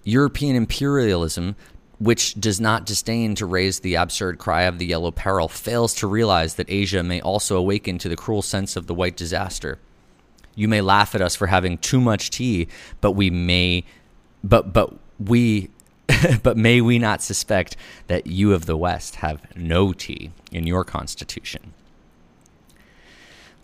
European 0.02 0.56
imperialism, 0.56 1.54
which 1.98 2.34
does 2.34 2.60
not 2.60 2.86
disdain 2.86 3.34
to 3.34 3.46
raise 3.46 3.80
the 3.80 3.96
absurd 3.96 4.38
cry 4.38 4.62
of 4.62 4.78
the 4.78 4.86
yellow 4.86 5.10
peril, 5.10 5.48
fails 5.48 5.94
to 5.94 6.06
realize 6.06 6.54
that 6.54 6.70
Asia 6.70 7.02
may 7.02 7.20
also 7.20 7.56
awaken 7.56 7.98
to 7.98 8.08
the 8.08 8.16
cruel 8.16 8.42
sense 8.42 8.76
of 8.76 8.86
the 8.86 8.94
white 8.94 9.16
disaster. 9.16 9.78
You 10.54 10.68
may 10.68 10.80
laugh 10.80 11.14
at 11.14 11.20
us 11.20 11.34
for 11.34 11.48
having 11.48 11.78
too 11.78 12.00
much 12.00 12.30
tea, 12.30 12.68
but 13.00 13.12
we 13.12 13.30
may, 13.30 13.84
but 14.44 14.72
but 14.72 14.94
we, 15.18 15.70
but 16.42 16.56
may 16.56 16.80
we 16.80 16.98
not 16.98 17.22
suspect 17.22 17.76
that 18.06 18.26
you 18.26 18.52
of 18.52 18.66
the 18.66 18.76
West 18.76 19.16
have 19.16 19.42
no 19.56 19.92
tea 19.92 20.30
in 20.52 20.66
your 20.66 20.84
constitution? 20.84 21.74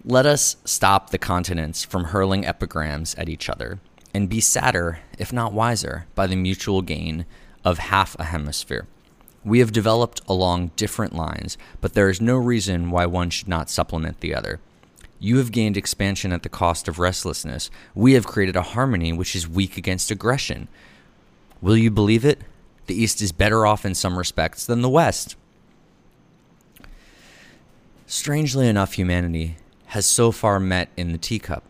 Let 0.05 0.27
us 0.27 0.57
stop 0.65 1.11
the 1.11 1.19
continents 1.19 1.85
from 1.85 2.05
hurling 2.05 2.45
epigrams 2.45 3.15
at 3.15 3.29
each 3.29 3.49
other 3.49 3.79
and 4.13 4.29
be 4.29 4.41
sadder, 4.41 4.99
if 5.19 5.33
not 5.33 5.53
wiser, 5.53 6.07
by 6.15 6.27
the 6.27 6.37
mutual 6.37 6.83
gain 6.83 7.25
of 7.65 7.79
half 7.79 8.19
a 8.19 8.25
hemisphere. 8.25 8.87
We 9.45 9.59
have 9.59 9.73
developed 9.73 10.23
along 10.27 10.71
different 10.77 11.15
lines, 11.15 11.59
but 11.81 11.93
there 11.93 12.09
is 12.09 12.21
no 12.21 12.37
reason 12.37 12.91
why 12.91 13.07
one 13.07 13.31
should 13.31 13.49
not 13.49 13.69
supplement 13.71 14.21
the 14.21 14.35
other. 14.35 14.61
You 15.19 15.39
have 15.39 15.53
gained 15.53 15.77
expansion 15.77 16.33
at 16.33 16.43
the 16.43 16.49
cost 16.49 16.89
of 16.89 16.99
restlessness. 16.99 17.71
We 17.95 18.15
have 18.15 18.27
created 18.27 18.57
a 18.57 18.63
harmony 18.63 19.13
which 19.13 19.37
is 19.37 19.49
weak 19.49 19.77
against 19.77 20.11
aggression. 20.11 20.69
Will 21.61 21.77
you 21.77 21.91
believe 21.91 22.25
it? 22.25 22.41
The 22.87 22.95
East 22.95 23.23
is 23.23 23.33
better 23.33 23.67
off 23.67 23.85
in 23.87 23.95
some 23.95 24.19
respects 24.19 24.67
than 24.67 24.83
the 24.83 24.89
West. 24.89 25.37
Strangely 28.07 28.69
enough, 28.69 28.95
humanity 28.95 29.57
has 29.87 30.05
so 30.05 30.31
far 30.31 30.61
met 30.61 30.89
in 30.97 31.13
the 31.13 31.19
teacup. 31.19 31.63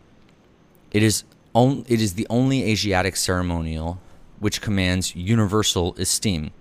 It 0.91 1.03
is, 1.03 1.23
on, 1.53 1.85
it 1.87 2.01
is 2.01 2.15
the 2.15 2.27
only 2.29 2.63
Asiatic 2.63 3.15
ceremonial 3.15 4.01
which 4.45 4.61
commands 4.61 5.15
universal 5.15 5.95
esteem. 5.95 6.51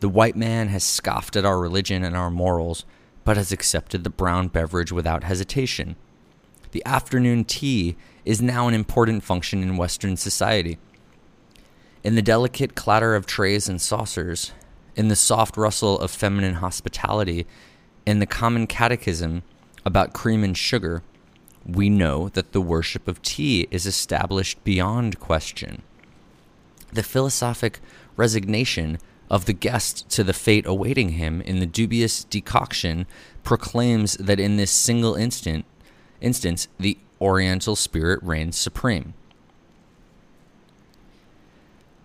The 0.00 0.08
white 0.10 0.36
man 0.36 0.68
has 0.68 0.84
scoffed 0.84 1.34
at 1.34 1.46
our 1.46 1.58
religion 1.58 2.04
and 2.04 2.14
our 2.14 2.30
morals, 2.30 2.84
but 3.24 3.38
has 3.38 3.52
accepted 3.52 4.04
the 4.04 4.10
brown 4.10 4.48
beverage 4.48 4.92
without 4.92 5.24
hesitation. 5.24 5.96
The 6.72 6.84
afternoon 6.84 7.46
tea 7.46 7.96
is 8.26 8.42
now 8.42 8.68
an 8.68 8.74
important 8.74 9.24
function 9.24 9.62
in 9.62 9.78
Western 9.78 10.18
society. 10.18 10.76
In 12.04 12.16
the 12.16 12.20
delicate 12.20 12.74
clatter 12.74 13.14
of 13.14 13.24
trays 13.24 13.66
and 13.66 13.80
saucers, 13.80 14.52
in 14.94 15.08
the 15.08 15.16
soft 15.16 15.56
rustle 15.56 15.98
of 16.00 16.10
feminine 16.10 16.56
hospitality, 16.56 17.46
in 18.04 18.18
the 18.18 18.26
common 18.26 18.66
catechism 18.66 19.42
about 19.86 20.12
cream 20.12 20.44
and 20.44 20.54
sugar, 20.54 21.02
we 21.64 21.88
know 21.88 22.28
that 22.28 22.52
the 22.52 22.60
worship 22.60 23.08
of 23.08 23.22
tea 23.22 23.66
is 23.70 23.86
established 23.86 24.62
beyond 24.64 25.18
question. 25.18 25.80
The 26.92 27.02
philosophic 27.02 27.80
resignation 28.16 28.98
of 29.30 29.44
the 29.46 29.52
guest 29.52 30.08
to 30.10 30.24
the 30.24 30.32
fate 30.32 30.66
awaiting 30.66 31.10
him 31.10 31.40
in 31.42 31.60
the 31.60 31.66
dubious 31.66 32.24
decoction 32.24 33.06
proclaims 33.44 34.14
that 34.16 34.40
in 34.40 34.56
this 34.56 34.72
single 34.72 35.14
instant 35.14 35.64
instance 36.20 36.68
the 36.78 36.98
oriental 37.20 37.76
spirit 37.76 38.20
reigns 38.22 38.56
supreme. 38.56 39.14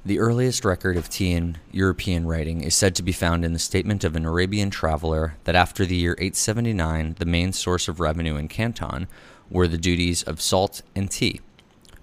The 0.06 0.20
earliest 0.20 0.63
record 0.63 0.98
of 0.98 1.10
tea 1.10 1.32
in 1.32 1.58
European 1.72 2.27
writing 2.27 2.62
is 2.62 2.75
said 2.75 2.94
to 2.96 3.01
be 3.01 3.12
found 3.12 3.44
in 3.44 3.54
the 3.54 3.60
statement 3.60 4.04
of 4.04 4.15
an 4.15 4.24
Arabian 4.24 4.70
traveler 4.70 5.36
that 5.46 5.56
after 5.56 5.84
the 5.84 5.96
year 5.96 6.15
879, 6.20 7.15
the 7.18 7.25
main 7.25 7.51
source 7.54 7.88
of 7.88 8.00
revenue 8.00 8.36
in 8.36 8.48
Canton 8.48 9.08
were 9.50 9.68
the 9.68 9.80
duties 9.80 10.22
of 10.22 10.42
salt 10.42 10.84
and 10.96 11.10
tea. 11.10 11.42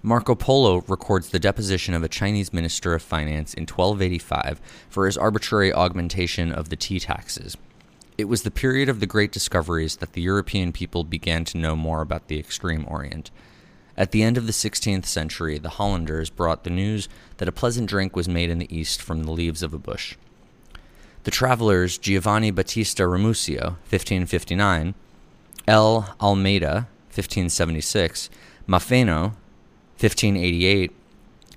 Marco 0.05 0.35
Polo 0.35 0.83
records 0.89 1.29
the 1.29 1.39
deposition 1.39 1.93
of 1.93 2.03
a 2.03 2.09
Chinese 2.09 2.51
minister 2.51 2.93
of 2.93 3.01
finance 3.01 3.53
in 3.53 3.61
1285 3.61 4.59
for 4.89 5.05
his 5.05 5.17
arbitrary 5.17 5.71
augmentation 5.71 6.51
of 6.51 6.67
the 6.67 6.75
tea 6.75 6.99
taxes. 6.99 7.55
It 8.17 8.25
was 8.25 8.43
the 8.43 8.51
period 8.51 8.89
of 8.89 8.99
the 8.99 9.07
great 9.07 9.31
discoveries 9.31 9.95
that 9.97 10.11
the 10.11 10.21
European 10.21 10.73
people 10.73 11.05
began 11.05 11.45
to 11.45 11.57
know 11.57 11.77
more 11.77 12.01
about 12.01 12.27
the 12.27 12.37
extreme 12.37 12.85
Orient. 12.85 13.31
At 13.95 14.11
the 14.11 14.23
end 14.23 14.37
of 14.37 14.45
the 14.45 14.51
16th 14.51 15.05
century, 15.05 15.57
the 15.57 15.69
Hollanders 15.69 16.29
brought 16.29 16.65
the 16.65 16.69
news 16.69 17.07
that 17.37 17.47
a 17.47 17.53
pleasant 17.53 17.89
drink 17.89 18.13
was 18.13 18.27
made 18.27 18.49
in 18.49 18.59
the 18.59 18.75
East 18.75 19.01
from 19.01 19.23
the 19.23 19.31
leaves 19.31 19.63
of 19.63 19.73
a 19.73 19.79
bush. 19.79 20.17
The 21.23 21.31
travelers 21.31 21.97
Giovanni 21.97 22.51
Battista 22.51 23.03
Ramusio, 23.03 23.77
1559, 23.89 24.95
L. 25.65 26.13
Almeida, 26.19 26.89
1576, 27.09 28.29
Maffeno, 28.67 29.35
1588, 30.03 30.91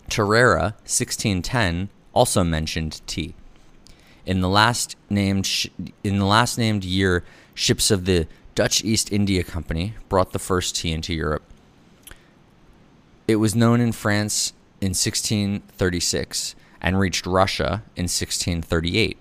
Tareira, 0.09 0.77
1610, 0.85 1.89
also 2.13 2.45
mentioned 2.45 3.01
tea. 3.09 3.35
In 4.25 4.41
the 4.41 4.49
last 4.49 4.95
named 5.11 5.47
sh- 5.47 5.67
in 6.05 6.21
the 6.21 6.25
last 6.25 6.57
named 6.57 6.85
year, 6.85 7.25
ships 7.55 7.91
of 7.91 8.05
the 8.05 8.29
Dutch 8.55 8.85
East 8.85 9.13
India 9.13 9.43
Company 9.43 9.95
brought 10.09 10.31
the 10.31 10.39
first 10.39 10.77
tea 10.77 10.93
into 10.93 11.13
Europe. 11.13 11.43
It 13.27 13.37
was 13.37 13.57
known 13.57 13.81
in 13.81 13.91
France 13.91 14.53
in 14.81 14.91
1636 14.91 16.55
and 16.81 17.01
reached 17.01 17.27
Russia 17.27 17.83
in 17.97 18.05
1638. 18.05 19.19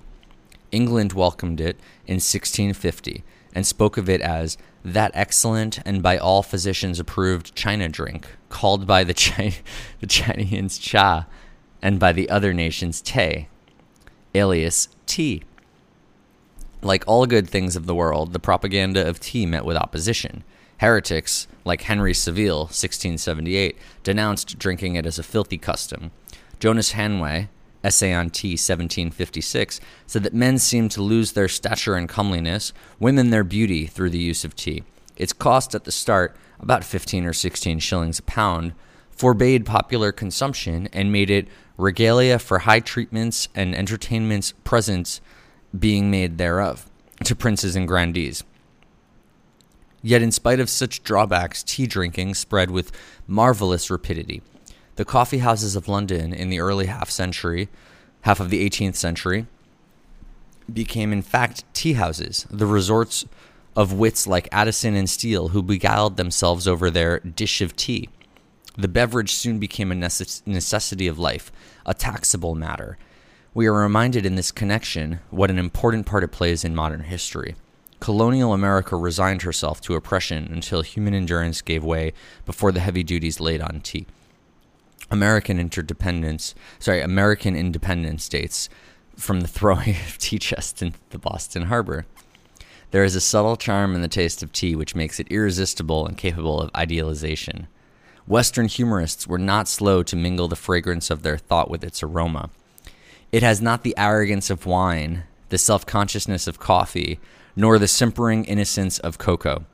England 0.72 1.14
welcomed 1.14 1.60
it 1.60 1.78
in 2.06 2.18
1650 2.22 3.24
and 3.56 3.66
spoke 3.66 3.98
of 3.98 4.10
it 4.10 4.22
as 4.22 4.58
that 4.84 5.12
excellent 5.16 5.80
and 5.86 6.04
by 6.04 6.18
all 6.18 6.44
physicians 6.44 7.00
approved 7.00 7.56
China 7.56 7.90
drink, 7.90 8.28
called 8.50 8.86
by 8.86 9.04
the, 9.04 9.14
Chi- 9.14 9.56
the 10.02 10.08
Chinese 10.08 10.78
cha 10.78 11.26
and 11.82 12.00
by 12.00 12.12
the 12.12 12.30
other 12.30 12.54
nations 12.54 13.02
te, 13.02 13.48
alias 14.36 14.90
tea. 15.06 15.42
Like 16.82 17.04
all 17.08 17.26
good 17.26 17.50
things 17.50 17.76
of 17.76 17.88
the 17.88 17.96
world, 17.96 18.34
the 18.34 18.40
propaganda 18.40 19.08
of 19.08 19.20
tea 19.20 19.46
met 19.46 19.66
with 19.66 19.78
opposition. 19.78 20.44
Heretics, 20.80 21.48
like 21.64 21.84
Henry 21.84 22.14
Saville, 22.14 22.66
1678, 22.66 23.78
denounced 24.04 24.60
drinking 24.60 24.96
it 24.96 25.06
as 25.06 25.18
a 25.18 25.24
filthy 25.24 25.58
custom. 25.58 26.12
Jonas 26.60 26.94
Hanway, 26.94 27.48
Essay 27.86 28.12
on 28.12 28.32
Tea, 28.32 28.54
1756, 28.54 29.80
said 30.08 30.24
that 30.24 30.34
men 30.34 30.58
seem 30.58 30.90
to 30.90 31.04
lose 31.04 31.34
their 31.34 31.48
stature 31.48 31.96
and 31.96 32.10
comeliness, 32.10 32.74
women 33.00 33.30
their 33.30 33.44
beauty 33.44 33.86
through 33.86 34.10
the 34.10 34.18
use 34.18 34.44
of 34.44 34.56
tea. 34.56 34.84
Its 35.16 35.34
cost 35.34 35.76
at 35.76 35.84
the 35.84 35.92
start, 35.92 36.36
about 36.60 36.84
15 36.84 37.26
or 37.26 37.34
16 37.34 37.80
shillings 37.80 38.20
a 38.20 38.24
pound, 38.24 38.74
forbade 39.12 39.66
popular 39.66 40.12
consumption 40.12 40.90
and 40.92 41.12
made 41.12 41.30
it 41.30 41.48
regalia 41.78 42.40
for 42.40 42.60
high 42.60 42.80
treatments 42.80 43.48
and 43.54 43.76
entertainments 43.76 44.54
presents 44.64 45.22
being 45.78 46.10
made 46.10 46.38
thereof 46.38 46.90
to 47.24 47.36
princes 47.36 47.76
and 47.76 47.88
grandees. 47.88 48.44
Yet, 50.02 50.22
in 50.22 50.32
spite 50.32 50.60
of 50.60 50.70
such 50.70 51.04
drawbacks, 51.04 51.64
tea 51.64 51.88
drinking 51.88 52.34
spread 52.36 52.72
with 52.72 52.92
marvelous 53.28 53.90
rapidity. 53.90 54.42
The 54.96 55.06
coffee 55.06 55.40
houses 55.40 55.76
of 55.76 55.88
London 55.88 56.34
in 56.34 56.50
the 56.50 56.60
early 56.60 56.86
half 56.86 57.10
century, 57.10 57.68
half 58.22 58.40
of 58.40 58.50
the 58.50 58.68
18th 58.68 58.96
century, 58.96 59.46
became 60.72 61.12
in 61.12 61.22
fact 61.22 61.64
tea 61.74 61.94
houses, 61.94 62.48
the 62.50 62.66
resorts 62.66 63.26
of 63.76 63.92
wits 63.92 64.26
like 64.26 64.48
Addison 64.52 64.96
and 64.96 65.10
Steele 65.10 65.50
who 65.50 65.62
beguiled 65.62 66.16
themselves 66.16 66.68
over 66.68 66.90
their 66.90 67.20
dish 67.20 67.62
of 67.62 67.76
tea. 67.76 68.10
The 68.78 68.88
beverage 68.88 69.34
soon 69.34 69.60
became 69.60 69.92
a 69.92 69.96
necess- 69.96 70.42
necessity 70.46 71.08
of 71.08 71.20
life, 71.20 71.52
a 71.86 71.94
taxable 71.94 72.56
matter. 72.56 72.98
We 73.54 73.68
are 73.68 73.74
reminded 73.74 74.26
in 74.26 74.36
this 74.36 74.52
connection 74.52 75.20
what 75.30 75.50
an 75.50 75.60
important 75.60 76.06
part 76.06 76.24
it 76.24 76.32
plays 76.32 76.64
in 76.64 76.76
modern 76.76 77.02
history. 77.02 77.56
Colonial 78.00 78.54
America 78.54 78.96
resigned 78.96 79.44
herself 79.44 79.82
to 79.82 79.96
oppression 79.96 80.50
until 80.52 80.82
human 80.82 81.14
endurance 81.14 81.62
gave 81.62 81.84
way 81.84 82.14
before 82.46 82.72
the 82.72 82.82
heavy 82.82 83.04
duties 83.04 83.40
laid 83.40 83.62
on 83.62 83.82
tea. 83.82 84.06
American 85.12 85.60
interdependence, 85.60 86.56
sorry, 86.80 87.02
American 87.02 87.56
independence 87.56 88.24
states 88.24 88.70
from 89.16 89.42
the 89.42 89.48
throwing 89.48 89.90
of 90.08 90.18
tea 90.18 90.40
chests 90.40 90.82
into 90.82 91.00
the 91.10 91.20
Boston 91.20 91.64
Harbor. 91.64 92.06
There 92.92 93.04
is 93.04 93.16
a 93.16 93.22
subtle 93.22 93.58
charm 93.58 93.96
in 93.96 94.02
the 94.02 94.08
taste 94.08 94.42
of 94.42 94.52
tea 94.52 94.76
which 94.76 94.96
makes 94.96 95.20
it 95.20 95.28
irresistible 95.30 96.06
and 96.06 96.18
capable 96.18 96.62
of 96.62 96.72
idealization. 96.76 97.68
Western 98.28 98.68
humorists 98.68 99.28
were 99.28 99.38
not 99.38 99.68
slow 99.68 100.02
to 100.04 100.16
mingle 100.16 100.48
the 100.48 100.56
fragrance 100.56 101.10
of 101.10 101.22
their 101.22 101.38
thought 101.38 101.70
with 101.70 101.84
its 101.84 102.02
aroma. 102.02 102.50
It 103.32 103.44
has 103.44 103.62
not 103.62 103.84
the 103.84 103.96
arrogance 103.98 104.50
of 104.50 104.66
wine, 104.66 105.26
the 105.50 105.58
self 105.58 105.86
consciousness 105.86 106.48
of 106.48 106.60
coffee, 106.60 107.20
nor 107.56 107.78
the 107.78 107.88
simpering 107.88 108.46
innocence 108.46 108.98
of 109.00 109.18
cocoa. 109.18 109.66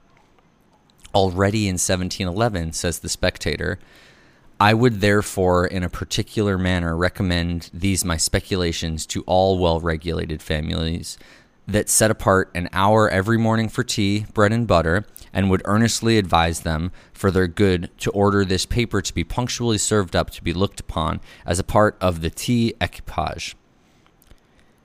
Already 1.14 1.68
in 1.68 1.74
1711, 1.74 2.74
says 2.74 3.00
the 3.00 3.10
spectator, 3.10 3.80
I 4.62 4.76
would 4.76 5.02
therefore, 5.02 5.66
in 5.66 5.82
a 5.82 5.90
particular 5.90 6.56
manner, 6.56 6.96
recommend 6.96 7.72
these 7.74 8.06
my 8.06 8.18
speculations 8.18 9.08
to 9.08 9.24
all 9.24 9.58
well 9.58 9.80
regulated 9.80 10.40
families 10.40 11.18
that 11.66 11.90
set 11.90 12.12
apart 12.12 12.52
an 12.54 12.70
hour 12.72 13.10
every 13.10 13.40
morning 13.40 13.70
for 13.70 13.84
tea, 13.84 14.28
bread, 14.36 14.54
and 14.54 14.68
butter, 14.68 15.08
and 15.34 15.50
would 15.50 15.64
earnestly 15.66 16.20
advise 16.20 16.60
them 16.60 16.92
for 17.12 17.32
their 17.32 17.48
good 17.48 17.90
to 18.02 18.12
order 18.12 18.46
this 18.46 18.68
paper 18.68 19.02
to 19.02 19.14
be 19.16 19.24
punctually 19.24 19.80
served 19.80 20.16
up 20.16 20.30
to 20.30 20.44
be 20.44 20.54
looked 20.54 20.80
upon 20.80 21.22
as 21.44 21.58
a 21.58 21.64
part 21.64 21.98
of 22.00 22.22
the 22.22 22.30
tea 22.30 22.76
equipage. 22.80 23.56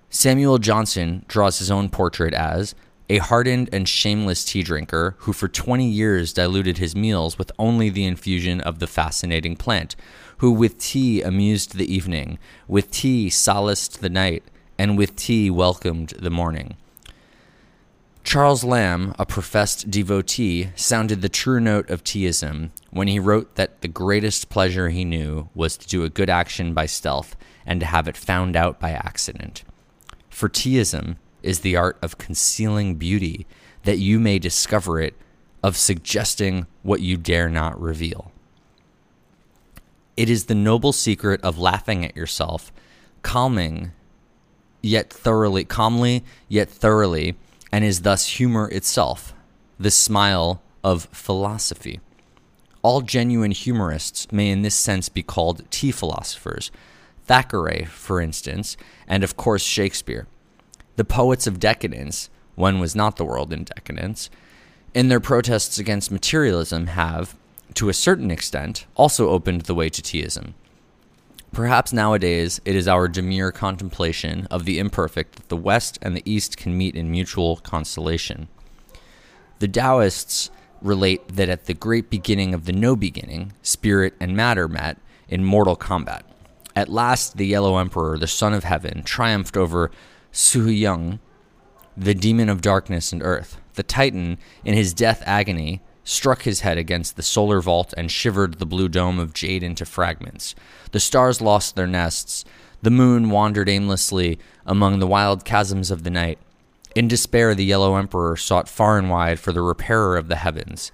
Samuel 0.09 0.56
Johnson 0.56 1.23
draws 1.28 1.59
his 1.59 1.71
own 1.71 1.90
portrait 1.90 2.33
as 2.33 2.75
a 3.08 3.18
hardened 3.18 3.68
and 3.72 3.88
shameless 3.88 4.44
tea 4.44 4.62
drinker 4.62 5.14
who 5.20 5.32
for 5.32 5.48
20 5.48 5.88
years 5.88 6.32
diluted 6.32 6.78
his 6.78 6.96
meals 6.96 7.38
with 7.38 7.52
only 7.58 7.88
the 7.88 8.04
infusion 8.04 8.60
of 8.60 8.78
the 8.78 8.86
fascinating 8.86 9.56
plant, 9.56 9.94
who 10.38 10.50
with 10.50 10.78
tea 10.78 11.22
amused 11.22 11.76
the 11.76 11.92
evening, 11.92 12.38
with 12.66 12.90
tea 12.90 13.30
solaced 13.30 14.00
the 14.00 14.10
night, 14.10 14.42
and 14.78 14.98
with 14.98 15.16
tea 15.16 15.50
welcomed 15.50 16.10
the 16.18 16.30
morning. 16.30 16.76
Charles 18.26 18.64
Lamb, 18.64 19.14
a 19.20 19.25
professed 19.25 19.88
devotee, 19.88 20.70
sounded 20.75 21.22
the 21.22 21.28
true 21.28 21.60
note 21.60 21.88
of 21.88 22.02
teaism 22.02 22.70
when 22.90 23.06
he 23.06 23.20
wrote 23.20 23.54
that 23.54 23.82
the 23.82 23.88
greatest 23.88 24.48
pleasure 24.48 24.88
he 24.88 25.04
knew 25.04 25.48
was 25.54 25.76
to 25.76 25.86
do 25.86 26.02
a 26.02 26.10
good 26.10 26.28
action 26.28 26.75
by 26.75 26.86
stealth 26.86 27.36
and 27.64 27.78
to 27.78 27.86
have 27.86 28.08
it 28.08 28.16
found 28.16 28.56
out 28.56 28.80
by 28.80 28.90
accident. 28.90 29.62
For 30.28 30.48
teaism 30.48 31.18
is 31.47 31.61
the 31.61 31.76
art 31.76 31.97
of 32.03 32.19
concealing 32.19 32.97
beauty 32.97 33.47
that 33.85 33.99
you 33.99 34.19
may 34.19 34.38
discover 34.38 35.00
it, 35.00 35.15
of 35.62 35.76
suggesting 35.76 36.67
what 36.83 37.00
you 37.00 37.17
dare 37.17 37.49
not 37.49 37.81
reveal. 37.81 38.33
It 40.17 40.29
is 40.29 40.47
the 40.47 40.55
noble 40.55 40.93
secret 40.93 41.41
of 41.43 41.59
laughing 41.59 42.05
at 42.05 42.17
yourself, 42.17 42.73
calming 43.23 43.93
yet 44.83 45.12
thoroughly, 45.12 45.65
calmly 45.65 46.25
yet 46.49 46.69
thoroughly, 46.69 47.37
and 47.71 47.85
is 47.85 48.03
thus 48.03 48.26
humor 48.26 48.69
itself, 48.71 49.35
the 49.79 49.91
smile 49.91 50.62
of 50.83 51.05
philosophy. 51.12 52.00
All 52.83 53.00
genuine 53.00 53.50
humorists 53.50 54.31
may, 54.31 54.50
in 54.50 54.62
this 54.62 54.75
sense, 54.75 55.09
be 55.09 55.23
called 55.23 55.69
tea 55.71 55.91
philosophers. 55.91 56.71
Thackeray, 57.25 57.85
for 57.85 58.21
instance, 58.21 58.76
and 59.09 59.25
of 59.25 59.37
course 59.37 59.62
Shakespeare. 59.62 60.29
The 60.97 61.05
poets 61.05 61.47
of 61.47 61.61
decadence, 61.61 62.31
when 62.55 62.81
was 62.81 62.97
not 62.97 63.17
the 63.17 63.25
world 63.25 63.53
in 63.53 63.65
decadence, 63.65 64.31
in 64.95 65.09
their 65.09 65.21
protests 65.21 65.79
against 65.79 66.11
materialism 66.11 66.88
have, 66.88 67.37
to 67.75 67.91
a 67.91 67.95
certain 67.95 68.31
extent, 68.31 68.87
also 68.95 69.29
opened 69.29 69.62
the 69.62 69.75
way 69.75 69.91
to 69.91 70.00
teaism. 70.00 70.55
Perhaps 71.53 71.93
nowadays 71.93 72.61
it 72.65 72.75
is 72.75 72.88
our 72.88 73.09
demure 73.09 73.53
contemplation 73.53 74.47
of 74.50 74.65
the 74.65 74.79
imperfect 74.79 75.37
that 75.37 75.49
the 75.49 75.57
West 75.57 75.99
and 76.00 76.17
the 76.17 76.23
East 76.31 76.57
can 76.57 76.76
meet 76.76 76.95
in 76.95 77.11
mutual 77.11 77.56
consolation. 77.59 78.49
The 79.59 79.69
Taoists 79.69 80.50
relate 80.80 81.28
that 81.28 81.49
at 81.49 81.67
the 81.67 81.75
great 81.75 82.11
beginning 82.11 82.54
of 82.54 82.65
the 82.65 82.73
no 82.73 82.97
beginning, 82.97 83.52
spirit 83.63 84.15
and 84.21 84.37
matter 84.37 84.69
met 84.69 84.99
in 85.28 85.45
mortal 85.45 85.76
combat. 85.76 86.25
At 86.75 86.91
last, 86.91 87.37
the 87.37 87.47
Yellow 87.47 87.78
Emperor, 87.78 88.19
the 88.19 88.26
Son 88.26 88.52
of 88.52 88.65
Heaven, 88.65 89.02
triumphed 89.02 89.56
over 89.56 89.91
Shuhyung, 90.36 91.18
the 91.96 92.14
demon 92.14 92.50
of 92.50 92.60
darkness 92.60 93.10
and 93.10 93.22
earth. 93.22 93.58
The 93.72 93.82
Titan, 93.82 94.36
in 94.66 94.75
his 94.75 94.92
death 94.92 95.22
agony, 95.25 95.80
struck 96.04 96.42
his 96.42 96.60
head 96.60 96.76
against 96.76 97.16
the 97.16 97.22
solar 97.22 97.62
vault 97.62 97.94
and 97.96 98.10
shivered 98.10 98.58
the 98.58 98.66
blue 98.66 98.88
dome 98.88 99.18
of 99.18 99.32
jade 99.32 99.62
into 99.62 99.86
fragments. 99.86 100.54
The 100.92 101.00
stars 101.00 101.40
lost 101.40 101.75
their 101.75 101.86
nests. 101.86 102.44
The 102.82 102.90
moon 102.90 103.30
wandered 103.30 103.70
aimlessly 103.70 104.38
among 104.66 104.99
the 104.99 105.06
wild 105.06 105.42
chasms 105.42 105.90
of 105.90 106.04
the 106.04 106.10
night. 106.10 106.38
In 106.94 107.08
despair, 107.08 107.54
the 107.54 107.64
Yellow 107.64 107.96
Emperor 107.96 108.36
sought 108.36 108.68
far 108.68 108.99
and 108.99 109.08
wide 109.08 109.40
for 109.40 109.52
the 109.52 109.62
repairer 109.62 110.18
of 110.18 110.28
the 110.28 110.36
heavens. 110.36 110.92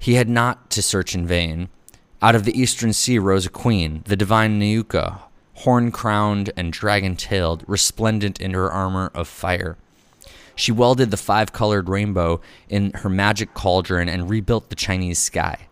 He 0.00 0.14
had 0.14 0.28
not 0.28 0.68
to 0.70 0.82
search 0.82 1.14
in 1.14 1.28
vain. 1.28 1.68
Out 2.20 2.34
of 2.34 2.44
the 2.44 2.60
eastern 2.60 2.92
sea 2.92 3.20
rose 3.20 3.46
a 3.46 3.50
queen, 3.50 4.02
the 4.06 4.16
divine 4.16 4.60
Niuka, 4.60 5.20
horn 5.54 5.92
crowned 5.92 6.50
and 6.56 6.72
dragon 6.72 7.16
tailed, 7.16 7.64
resplendent 7.66 8.40
in 8.40 8.52
her 8.52 8.70
armor 8.70 9.10
of 9.14 9.28
fire. 9.28 9.76
She 10.56 10.72
welded 10.72 11.10
the 11.10 11.16
five 11.16 11.52
colored 11.52 11.88
rainbow 11.88 12.40
in 12.68 12.92
her 12.92 13.08
magic 13.08 13.54
cauldron 13.54 14.08
and 14.08 14.30
rebuilt 14.30 14.68
the 14.68 14.76
Chinese 14.76 15.18
sky. 15.18 15.66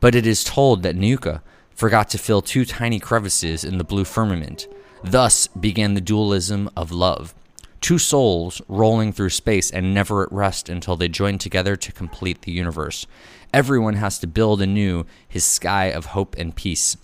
But 0.00 0.14
it 0.14 0.26
is 0.26 0.44
told 0.44 0.82
that 0.82 0.96
Niuka 0.96 1.40
forgot 1.74 2.08
to 2.10 2.18
fill 2.18 2.42
two 2.42 2.64
tiny 2.64 2.98
crevices 3.00 3.64
in 3.64 3.78
the 3.78 3.84
blue 3.84 4.04
firmament. 4.04 4.66
Thus 5.02 5.46
began 5.48 5.94
the 5.94 6.00
dualism 6.00 6.70
of 6.76 6.92
love. 6.92 7.34
Two 7.80 7.98
souls 7.98 8.62
rolling 8.68 9.12
through 9.12 9.30
space 9.30 9.70
and 9.70 9.92
never 9.92 10.22
at 10.22 10.32
rest 10.32 10.68
until 10.68 10.96
they 10.96 11.08
join 11.08 11.38
together 11.38 11.74
to 11.74 11.92
complete 11.92 12.42
the 12.42 12.52
universe. 12.52 13.06
Everyone 13.52 13.94
has 13.94 14.18
to 14.20 14.26
build 14.26 14.62
anew 14.62 15.04
his 15.26 15.44
sky 15.44 15.86
of 15.86 16.06
hope 16.06 16.36
and 16.38 16.54
peace. 16.54 16.96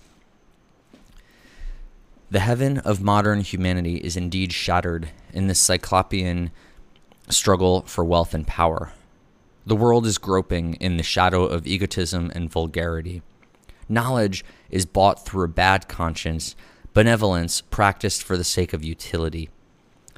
The 2.31 2.41
heaven 2.41 2.77
of 2.79 3.01
modern 3.01 3.41
humanity 3.41 3.95
is 3.95 4.15
indeed 4.15 4.53
shattered 4.53 5.09
in 5.33 5.47
this 5.47 5.59
cyclopean 5.59 6.51
struggle 7.27 7.81
for 7.81 8.05
wealth 8.05 8.35
and 8.35 8.45
power. 8.45 8.93
The 9.65 9.75
world 9.75 10.05
is 10.05 10.19
groping 10.19 10.75
in 10.75 10.97
the 10.97 11.03
shadow 11.03 11.43
of 11.45 11.65
egotism 11.65 12.31
and 12.35 12.51
vulgarity. 12.51 13.23
Knowledge 13.87 14.45
is 14.69 14.85
bought 14.85 15.25
through 15.25 15.45
a 15.45 15.47
bad 15.47 15.87
conscience, 15.87 16.55
benevolence 16.93 17.61
practiced 17.61 18.21
for 18.21 18.37
the 18.37 18.43
sake 18.43 18.73
of 18.73 18.83
utility. 18.83 19.49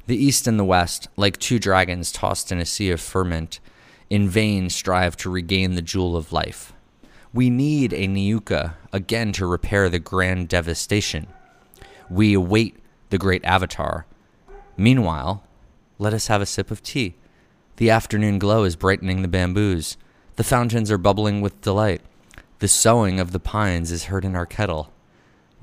The 0.06 0.22
East 0.22 0.46
and 0.46 0.58
the 0.58 0.64
West, 0.64 1.08
like 1.16 1.38
two 1.38 1.58
dragons 1.58 2.12
tossed 2.12 2.52
in 2.52 2.58
a 2.58 2.66
sea 2.66 2.90
of 2.90 3.00
ferment, 3.00 3.58
in 4.10 4.28
vain 4.28 4.68
strive 4.68 5.16
to 5.16 5.30
regain 5.30 5.76
the 5.76 5.80
jewel 5.80 6.18
of 6.18 6.30
life. 6.30 6.74
We 7.32 7.48
need 7.48 7.94
a 7.94 8.06
Niuka 8.06 8.74
again 8.92 9.32
to 9.32 9.46
repair 9.46 9.88
the 9.88 9.98
grand 9.98 10.48
devastation. 10.48 11.28
We 12.12 12.34
await 12.34 12.76
the 13.08 13.16
great 13.16 13.42
avatar. 13.42 14.04
Meanwhile, 14.76 15.42
let 15.98 16.12
us 16.12 16.26
have 16.26 16.42
a 16.42 16.46
sip 16.46 16.70
of 16.70 16.82
tea. 16.82 17.14
The 17.76 17.88
afternoon 17.88 18.38
glow 18.38 18.64
is 18.64 18.76
brightening 18.76 19.22
the 19.22 19.28
bamboos. 19.28 19.96
The 20.36 20.44
fountains 20.44 20.90
are 20.90 20.98
bubbling 20.98 21.40
with 21.40 21.62
delight. 21.62 22.02
The 22.58 22.68
soughing 22.68 23.18
of 23.18 23.32
the 23.32 23.40
pines 23.40 23.90
is 23.90 24.04
heard 24.04 24.26
in 24.26 24.36
our 24.36 24.44
kettle. 24.44 24.92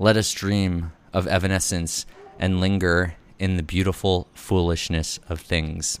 Let 0.00 0.16
us 0.16 0.32
dream 0.32 0.90
of 1.12 1.28
evanescence 1.28 2.04
and 2.36 2.60
linger 2.60 3.14
in 3.38 3.56
the 3.56 3.62
beautiful 3.62 4.26
foolishness 4.34 5.20
of 5.28 5.40
things. 5.40 6.00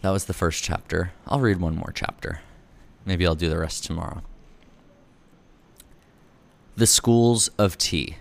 That 0.00 0.12
was 0.12 0.24
the 0.24 0.32
first 0.32 0.64
chapter. 0.64 1.12
I'll 1.28 1.40
read 1.40 1.60
one 1.60 1.76
more 1.76 1.92
chapter. 1.94 2.40
Maybe 3.04 3.26
I'll 3.26 3.34
do 3.34 3.50
the 3.50 3.58
rest 3.58 3.84
tomorrow. 3.84 4.22
The 6.76 6.88
Schools 6.88 7.50
of 7.56 7.78
Tea. 7.78 8.16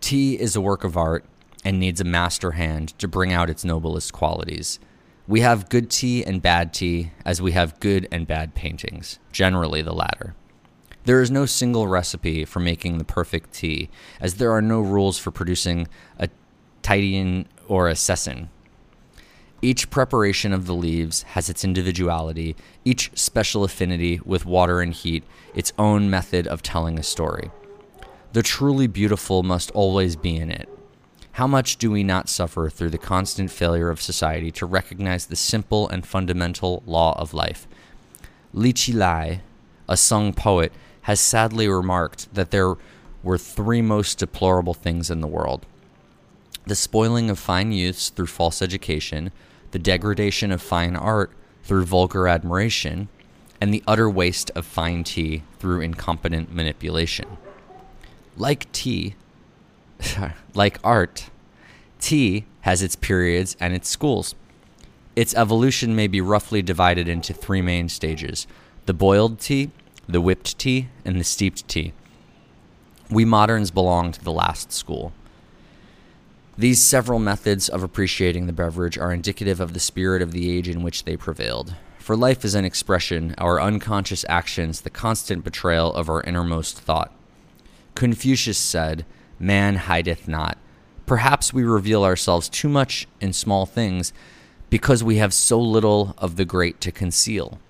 Tea 0.00 0.40
is 0.40 0.56
a 0.56 0.60
work 0.62 0.84
of 0.84 0.96
art 0.96 1.26
and 1.66 1.78
needs 1.78 2.00
a 2.00 2.04
master 2.04 2.52
hand 2.52 2.98
to 2.98 3.06
bring 3.06 3.30
out 3.30 3.50
its 3.50 3.62
noblest 3.62 4.14
qualities. 4.14 4.80
We 5.28 5.42
have 5.42 5.68
good 5.68 5.90
tea 5.90 6.24
and 6.24 6.40
bad 6.40 6.72
tea, 6.72 7.12
as 7.26 7.42
we 7.42 7.52
have 7.52 7.78
good 7.78 8.08
and 8.10 8.26
bad 8.26 8.54
paintings, 8.54 9.18
generally 9.32 9.82
the 9.82 9.92
latter. 9.92 10.34
There 11.04 11.20
is 11.20 11.30
no 11.30 11.44
single 11.44 11.88
recipe 11.88 12.46
for 12.46 12.60
making 12.60 12.96
the 12.96 13.04
perfect 13.04 13.52
tea, 13.52 13.90
as 14.18 14.36
there 14.36 14.52
are 14.52 14.62
no 14.62 14.80
rules 14.80 15.18
for 15.18 15.30
producing 15.30 15.88
a 16.18 16.30
Titian 16.80 17.48
or 17.68 17.86
a 17.86 17.94
Sesson. 17.94 18.48
Each 19.66 19.90
preparation 19.90 20.52
of 20.52 20.66
the 20.66 20.76
leaves 20.76 21.22
has 21.34 21.50
its 21.50 21.64
individuality, 21.64 22.54
each 22.84 23.10
special 23.16 23.64
affinity 23.64 24.20
with 24.24 24.46
water 24.46 24.80
and 24.80 24.92
heat, 24.92 25.24
its 25.56 25.72
own 25.76 26.08
method 26.08 26.46
of 26.46 26.62
telling 26.62 27.00
a 27.00 27.02
story. 27.02 27.50
The 28.32 28.44
truly 28.44 28.86
beautiful 28.86 29.42
must 29.42 29.72
always 29.72 30.14
be 30.14 30.36
in 30.36 30.52
it. 30.52 30.68
How 31.32 31.48
much 31.48 31.78
do 31.78 31.90
we 31.90 32.04
not 32.04 32.28
suffer 32.28 32.70
through 32.70 32.90
the 32.90 32.96
constant 32.96 33.50
failure 33.50 33.90
of 33.90 34.00
society 34.00 34.52
to 34.52 34.66
recognize 34.66 35.26
the 35.26 35.34
simple 35.34 35.88
and 35.88 36.06
fundamental 36.06 36.84
law 36.86 37.18
of 37.18 37.34
life? 37.34 37.66
Li 38.52 38.72
Chi 38.72 38.92
Lai, 38.92 39.40
a 39.88 39.96
Sung 39.96 40.32
poet, 40.32 40.72
has 41.02 41.18
sadly 41.18 41.66
remarked 41.66 42.32
that 42.32 42.52
there 42.52 42.76
were 43.24 43.36
three 43.36 43.82
most 43.82 44.18
deplorable 44.18 44.74
things 44.74 45.10
in 45.10 45.20
the 45.20 45.26
world 45.26 45.66
the 46.66 46.74
spoiling 46.74 47.30
of 47.30 47.38
fine 47.38 47.70
youths 47.70 48.10
through 48.10 48.26
false 48.26 48.60
education, 48.60 49.30
the 49.76 49.82
degradation 49.82 50.50
of 50.50 50.62
fine 50.62 50.96
art 50.96 51.30
through 51.62 51.84
vulgar 51.84 52.26
admiration, 52.26 53.08
and 53.60 53.74
the 53.74 53.84
utter 53.86 54.08
waste 54.08 54.50
of 54.54 54.64
fine 54.64 55.04
tea 55.04 55.42
through 55.58 55.82
incompetent 55.82 56.50
manipulation. 56.50 57.36
Like 58.38 58.72
tea, 58.72 59.16
like 60.54 60.78
art, 60.82 61.28
tea 62.00 62.46
has 62.62 62.82
its 62.82 62.96
periods 62.96 63.54
and 63.60 63.74
its 63.74 63.90
schools. 63.90 64.34
Its 65.14 65.34
evolution 65.34 65.94
may 65.94 66.06
be 66.06 66.22
roughly 66.22 66.62
divided 66.62 67.06
into 67.06 67.34
three 67.34 67.60
main 67.60 67.90
stages 67.90 68.46
the 68.86 68.94
boiled 68.94 69.38
tea, 69.38 69.70
the 70.08 70.22
whipped 70.22 70.58
tea, 70.58 70.88
and 71.04 71.20
the 71.20 71.24
steeped 71.24 71.68
tea. 71.68 71.92
We 73.10 73.26
moderns 73.26 73.70
belong 73.70 74.12
to 74.12 74.24
the 74.24 74.32
last 74.32 74.72
school. 74.72 75.12
These 76.58 76.82
several 76.82 77.18
methods 77.18 77.68
of 77.68 77.82
appreciating 77.82 78.46
the 78.46 78.52
beverage 78.52 78.96
are 78.96 79.12
indicative 79.12 79.60
of 79.60 79.74
the 79.74 79.80
spirit 79.80 80.22
of 80.22 80.32
the 80.32 80.50
age 80.50 80.68
in 80.68 80.82
which 80.82 81.04
they 81.04 81.14
prevailed. 81.14 81.74
For 81.98 82.16
life 82.16 82.46
is 82.46 82.54
an 82.54 82.64
expression, 82.64 83.34
our 83.36 83.60
unconscious 83.60 84.24
actions, 84.26 84.80
the 84.80 84.88
constant 84.88 85.44
betrayal 85.44 85.92
of 85.92 86.08
our 86.08 86.22
innermost 86.22 86.78
thought. 86.80 87.12
Confucius 87.94 88.56
said, 88.56 89.04
Man 89.38 89.76
hideth 89.76 90.26
not. 90.26 90.56
Perhaps 91.04 91.52
we 91.52 91.62
reveal 91.62 92.04
ourselves 92.04 92.48
too 92.48 92.70
much 92.70 93.06
in 93.20 93.34
small 93.34 93.66
things 93.66 94.14
because 94.70 95.04
we 95.04 95.16
have 95.16 95.34
so 95.34 95.60
little 95.60 96.14
of 96.16 96.36
the 96.36 96.46
great 96.46 96.80
to 96.80 96.90
conceal. 96.90 97.60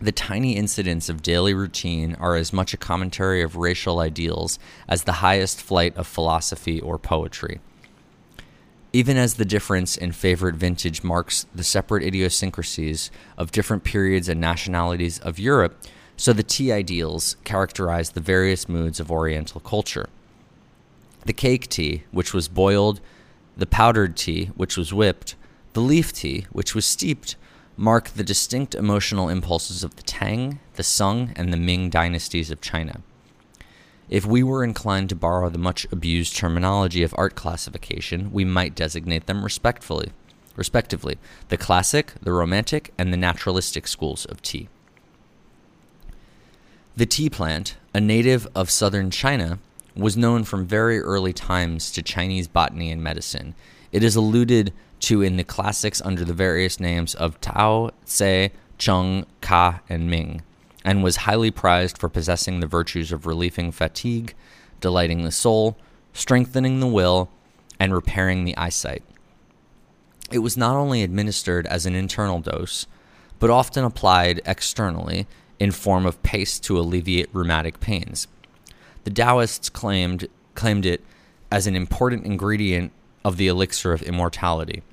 The 0.00 0.12
tiny 0.12 0.56
incidents 0.56 1.08
of 1.08 1.22
daily 1.22 1.54
routine 1.54 2.16
are 2.16 2.36
as 2.36 2.52
much 2.52 2.74
a 2.74 2.78
commentary 2.78 3.40
of 3.42 3.56
racial 3.56 3.98
ideals 3.98 4.58
as 4.88 5.04
the 5.04 5.12
highest 5.24 5.62
flight 5.62 5.96
of 5.96 6.06
philosophy 6.06 6.80
or 6.80 6.98
poetry. 6.98 7.60
Even 8.92 9.16
as 9.16 9.34
the 9.34 9.44
difference 9.46 9.96
in 9.96 10.12
favorite 10.12 10.54
vintage 10.54 11.02
marks 11.02 11.46
the 11.54 11.64
separate 11.64 12.02
idiosyncrasies 12.02 13.10
of 13.38 13.52
different 13.52 13.84
periods 13.84 14.28
and 14.28 14.40
nationalities 14.40 15.18
of 15.20 15.38
Europe, 15.38 15.82
so 16.16 16.32
the 16.32 16.42
tea 16.42 16.72
ideals 16.72 17.36
characterize 17.44 18.10
the 18.10 18.20
various 18.20 18.68
moods 18.68 19.00
of 19.00 19.10
Oriental 19.10 19.60
culture. 19.60 20.08
The 21.24 21.32
cake 21.32 21.68
tea, 21.68 22.04
which 22.10 22.34
was 22.34 22.48
boiled, 22.48 23.00
the 23.56 23.66
powdered 23.66 24.16
tea, 24.16 24.46
which 24.56 24.76
was 24.76 24.92
whipped, 24.92 25.34
the 25.72 25.80
leaf 25.80 26.12
tea, 26.12 26.46
which 26.52 26.74
was 26.74 26.84
steeped, 26.86 27.36
mark 27.76 28.08
the 28.10 28.24
distinct 28.24 28.74
emotional 28.74 29.28
impulses 29.28 29.84
of 29.84 29.96
the 29.96 30.02
Tang, 30.02 30.60
the 30.74 30.82
Sung, 30.82 31.32
and 31.36 31.52
the 31.52 31.58
Ming 31.58 31.90
dynasties 31.90 32.50
of 32.50 32.60
China. 32.60 33.02
If 34.08 34.24
we 34.24 34.42
were 34.42 34.62
inclined 34.62 35.08
to 35.08 35.16
borrow 35.16 35.50
the 35.50 35.58
much 35.58 35.86
abused 35.90 36.36
terminology 36.36 37.02
of 37.02 37.14
art 37.18 37.34
classification, 37.34 38.32
we 38.32 38.44
might 38.44 38.74
designate 38.74 39.26
them 39.26 39.42
respectfully, 39.42 40.12
respectively, 40.54 41.18
the 41.48 41.56
classic, 41.56 42.12
the 42.22 42.32
romantic, 42.32 42.92
and 42.96 43.12
the 43.12 43.16
naturalistic 43.16 43.86
schools 43.88 44.24
of 44.24 44.40
tea. 44.42 44.68
The 46.96 47.06
tea 47.06 47.28
plant, 47.28 47.76
a 47.92 48.00
native 48.00 48.46
of 48.54 48.70
southern 48.70 49.10
China, 49.10 49.58
was 49.94 50.16
known 50.16 50.44
from 50.44 50.66
very 50.66 51.00
early 51.00 51.32
times 51.32 51.90
to 51.90 52.02
Chinese 52.02 52.48
botany 52.48 52.90
and 52.90 53.02
medicine. 53.02 53.54
It 53.92 54.02
is 54.02 54.14
alluded 54.14 54.72
to 55.00 55.22
in 55.22 55.36
the 55.36 55.44
classics 55.44 56.02
under 56.04 56.24
the 56.24 56.32
various 56.32 56.80
names 56.80 57.14
of 57.14 57.40
Tao, 57.40 57.90
Tse, 58.04 58.50
Chung, 58.78 59.26
Ka, 59.40 59.80
and 59.88 60.10
Ming, 60.10 60.42
and 60.84 61.02
was 61.02 61.16
highly 61.16 61.50
prized 61.50 61.98
for 61.98 62.08
possessing 62.08 62.60
the 62.60 62.66
virtues 62.66 63.12
of 63.12 63.26
relieving 63.26 63.72
fatigue, 63.72 64.34
delighting 64.80 65.24
the 65.24 65.32
soul, 65.32 65.76
strengthening 66.12 66.80
the 66.80 66.86
will, 66.86 67.28
and 67.78 67.92
repairing 67.92 68.44
the 68.44 68.56
eyesight. 68.56 69.02
It 70.30 70.38
was 70.38 70.56
not 70.56 70.76
only 70.76 71.02
administered 71.02 71.66
as 71.66 71.86
an 71.86 71.94
internal 71.94 72.40
dose, 72.40 72.86
but 73.38 73.50
often 73.50 73.84
applied 73.84 74.40
externally 74.44 75.26
in 75.58 75.70
form 75.70 76.06
of 76.06 76.22
paste 76.22 76.64
to 76.64 76.78
alleviate 76.78 77.28
rheumatic 77.32 77.80
pains. 77.80 78.26
The 79.04 79.10
Taoists 79.10 79.68
claimed, 79.68 80.28
claimed 80.54 80.84
it 80.84 81.04
as 81.50 81.66
an 81.66 81.76
important 81.76 82.24
ingredient 82.26 82.92
of 83.26 83.38
the 83.38 83.48
elixir 83.48 83.92
of 83.92 84.02
immortality. 84.02 84.84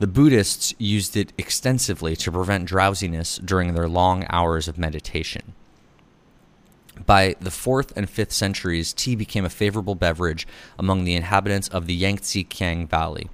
The 0.00 0.06
Buddhists 0.06 0.74
used 0.76 1.16
it 1.16 1.32
extensively 1.38 2.14
to 2.16 2.30
prevent 2.30 2.66
drowsiness 2.66 3.38
during 3.38 3.72
their 3.72 3.88
long 3.88 4.26
hours 4.28 4.68
of 4.68 4.76
meditation. 4.76 5.54
By 7.06 7.36
the 7.40 7.48
4th 7.48 7.96
and 7.96 8.06
5th 8.06 8.32
centuries, 8.32 8.92
tea 8.92 9.16
became 9.16 9.46
a 9.46 9.50
favorable 9.50 9.94
beverage 9.94 10.46
among 10.78 11.04
the 11.04 11.14
inhabitants 11.14 11.68
of 11.68 11.86
the 11.86 11.94
Yangtze 11.94 12.44
Kiang 12.44 12.86
Valley. 12.86 13.30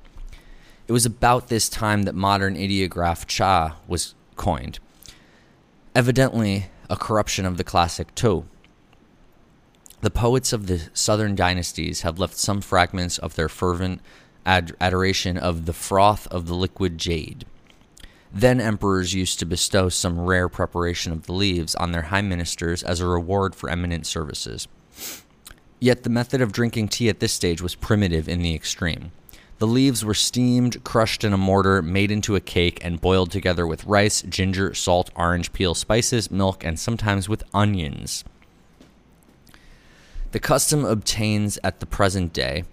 It 0.86 0.92
was 0.92 1.04
about 1.04 1.48
this 1.48 1.68
time 1.68 2.04
that 2.04 2.14
modern 2.14 2.56
ideograph 2.56 3.26
cha 3.26 3.78
was 3.88 4.14
coined, 4.36 4.78
evidently 5.92 6.66
a 6.88 6.96
corruption 6.96 7.46
of 7.46 7.56
the 7.56 7.64
classic 7.64 8.14
to. 8.14 8.46
The 10.04 10.10
poets 10.10 10.52
of 10.52 10.66
the 10.66 10.82
southern 10.92 11.34
dynasties 11.34 12.02
have 12.02 12.18
left 12.18 12.36
some 12.36 12.60
fragments 12.60 13.16
of 13.16 13.36
their 13.36 13.48
fervent 13.48 14.02
ad- 14.44 14.76
adoration 14.78 15.38
of 15.38 15.64
the 15.64 15.72
froth 15.72 16.26
of 16.26 16.46
the 16.46 16.54
liquid 16.54 16.98
jade. 16.98 17.46
Then 18.30 18.60
emperors 18.60 19.14
used 19.14 19.38
to 19.38 19.46
bestow 19.46 19.88
some 19.88 20.20
rare 20.20 20.50
preparation 20.50 21.10
of 21.10 21.24
the 21.24 21.32
leaves 21.32 21.74
on 21.76 21.92
their 21.92 22.02
high 22.02 22.20
ministers 22.20 22.82
as 22.82 23.00
a 23.00 23.06
reward 23.06 23.54
for 23.54 23.70
eminent 23.70 24.06
services. 24.06 24.68
Yet 25.80 26.02
the 26.02 26.10
method 26.10 26.42
of 26.42 26.52
drinking 26.52 26.88
tea 26.88 27.08
at 27.08 27.20
this 27.20 27.32
stage 27.32 27.62
was 27.62 27.74
primitive 27.74 28.28
in 28.28 28.42
the 28.42 28.54
extreme. 28.54 29.10
The 29.56 29.66
leaves 29.66 30.04
were 30.04 30.12
steamed, 30.12 30.84
crushed 30.84 31.24
in 31.24 31.32
a 31.32 31.38
mortar, 31.38 31.80
made 31.80 32.10
into 32.10 32.36
a 32.36 32.42
cake, 32.42 32.78
and 32.84 33.00
boiled 33.00 33.30
together 33.30 33.66
with 33.66 33.86
rice, 33.86 34.20
ginger, 34.20 34.74
salt, 34.74 35.08
orange 35.16 35.54
peel, 35.54 35.74
spices, 35.74 36.30
milk, 36.30 36.62
and 36.62 36.78
sometimes 36.78 37.26
with 37.26 37.42
onions. 37.54 38.22
The 40.34 40.40
custom 40.40 40.84
obtains 40.84 41.60
at 41.62 41.78
the 41.78 41.86
present 41.86 42.32
day 42.32 42.64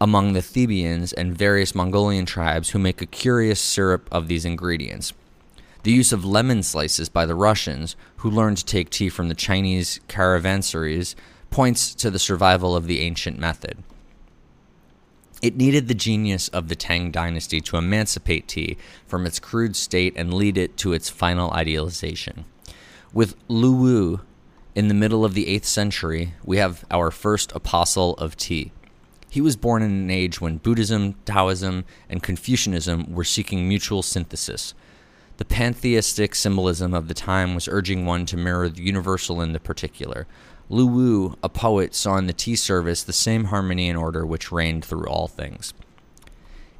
among 0.00 0.32
the 0.32 0.42
Thebians 0.42 1.12
and 1.12 1.38
various 1.38 1.72
Mongolian 1.72 2.26
tribes 2.26 2.70
who 2.70 2.80
make 2.80 3.00
a 3.00 3.06
curious 3.06 3.60
syrup 3.60 4.08
of 4.10 4.26
these 4.26 4.44
ingredients. 4.44 5.12
The 5.84 5.92
use 5.92 6.12
of 6.12 6.24
lemon 6.24 6.64
slices 6.64 7.08
by 7.08 7.24
the 7.24 7.36
Russians, 7.36 7.94
who 8.16 8.28
learned 8.28 8.56
to 8.56 8.64
take 8.64 8.90
tea 8.90 9.08
from 9.08 9.28
the 9.28 9.36
Chinese 9.36 10.00
caravansaries, 10.08 11.14
points 11.48 11.94
to 11.94 12.10
the 12.10 12.18
survival 12.18 12.74
of 12.74 12.88
the 12.88 12.98
ancient 12.98 13.38
method. 13.38 13.84
It 15.40 15.56
needed 15.56 15.86
the 15.86 15.94
genius 15.94 16.48
of 16.48 16.66
the 16.66 16.74
Tang 16.74 17.12
dynasty 17.12 17.60
to 17.60 17.76
emancipate 17.76 18.48
tea 18.48 18.76
from 19.06 19.26
its 19.26 19.38
crude 19.38 19.76
state 19.76 20.14
and 20.16 20.34
lead 20.34 20.58
it 20.58 20.76
to 20.78 20.92
its 20.92 21.08
final 21.08 21.52
idealization. 21.52 22.46
With 23.12 23.36
Lu 23.46 23.76
Wu, 23.76 24.20
in 24.76 24.88
the 24.88 24.94
middle 24.94 25.24
of 25.24 25.32
the 25.32 25.46
8th 25.46 25.64
century, 25.64 26.34
we 26.44 26.58
have 26.58 26.84
our 26.90 27.10
first 27.10 27.50
apostle 27.52 28.12
of 28.16 28.36
tea. 28.36 28.72
He 29.30 29.40
was 29.40 29.56
born 29.56 29.82
in 29.82 29.90
an 29.90 30.10
age 30.10 30.38
when 30.38 30.58
Buddhism, 30.58 31.14
Taoism, 31.24 31.86
and 32.10 32.22
Confucianism 32.22 33.10
were 33.10 33.24
seeking 33.24 33.66
mutual 33.66 34.02
synthesis. 34.02 34.74
The 35.38 35.46
pantheistic 35.46 36.34
symbolism 36.34 36.92
of 36.92 37.08
the 37.08 37.14
time 37.14 37.54
was 37.54 37.68
urging 37.68 38.04
one 38.04 38.26
to 38.26 38.36
mirror 38.36 38.68
the 38.68 38.82
universal 38.82 39.40
in 39.40 39.54
the 39.54 39.60
particular. 39.60 40.26
Lu 40.68 40.86
Wu, 40.86 41.38
a 41.42 41.48
poet, 41.48 41.94
saw 41.94 42.18
in 42.18 42.26
the 42.26 42.34
tea 42.34 42.56
service 42.56 43.02
the 43.02 43.14
same 43.14 43.44
harmony 43.44 43.88
and 43.88 43.98
order 43.98 44.26
which 44.26 44.52
reigned 44.52 44.84
through 44.84 45.06
all 45.06 45.26
things. 45.26 45.72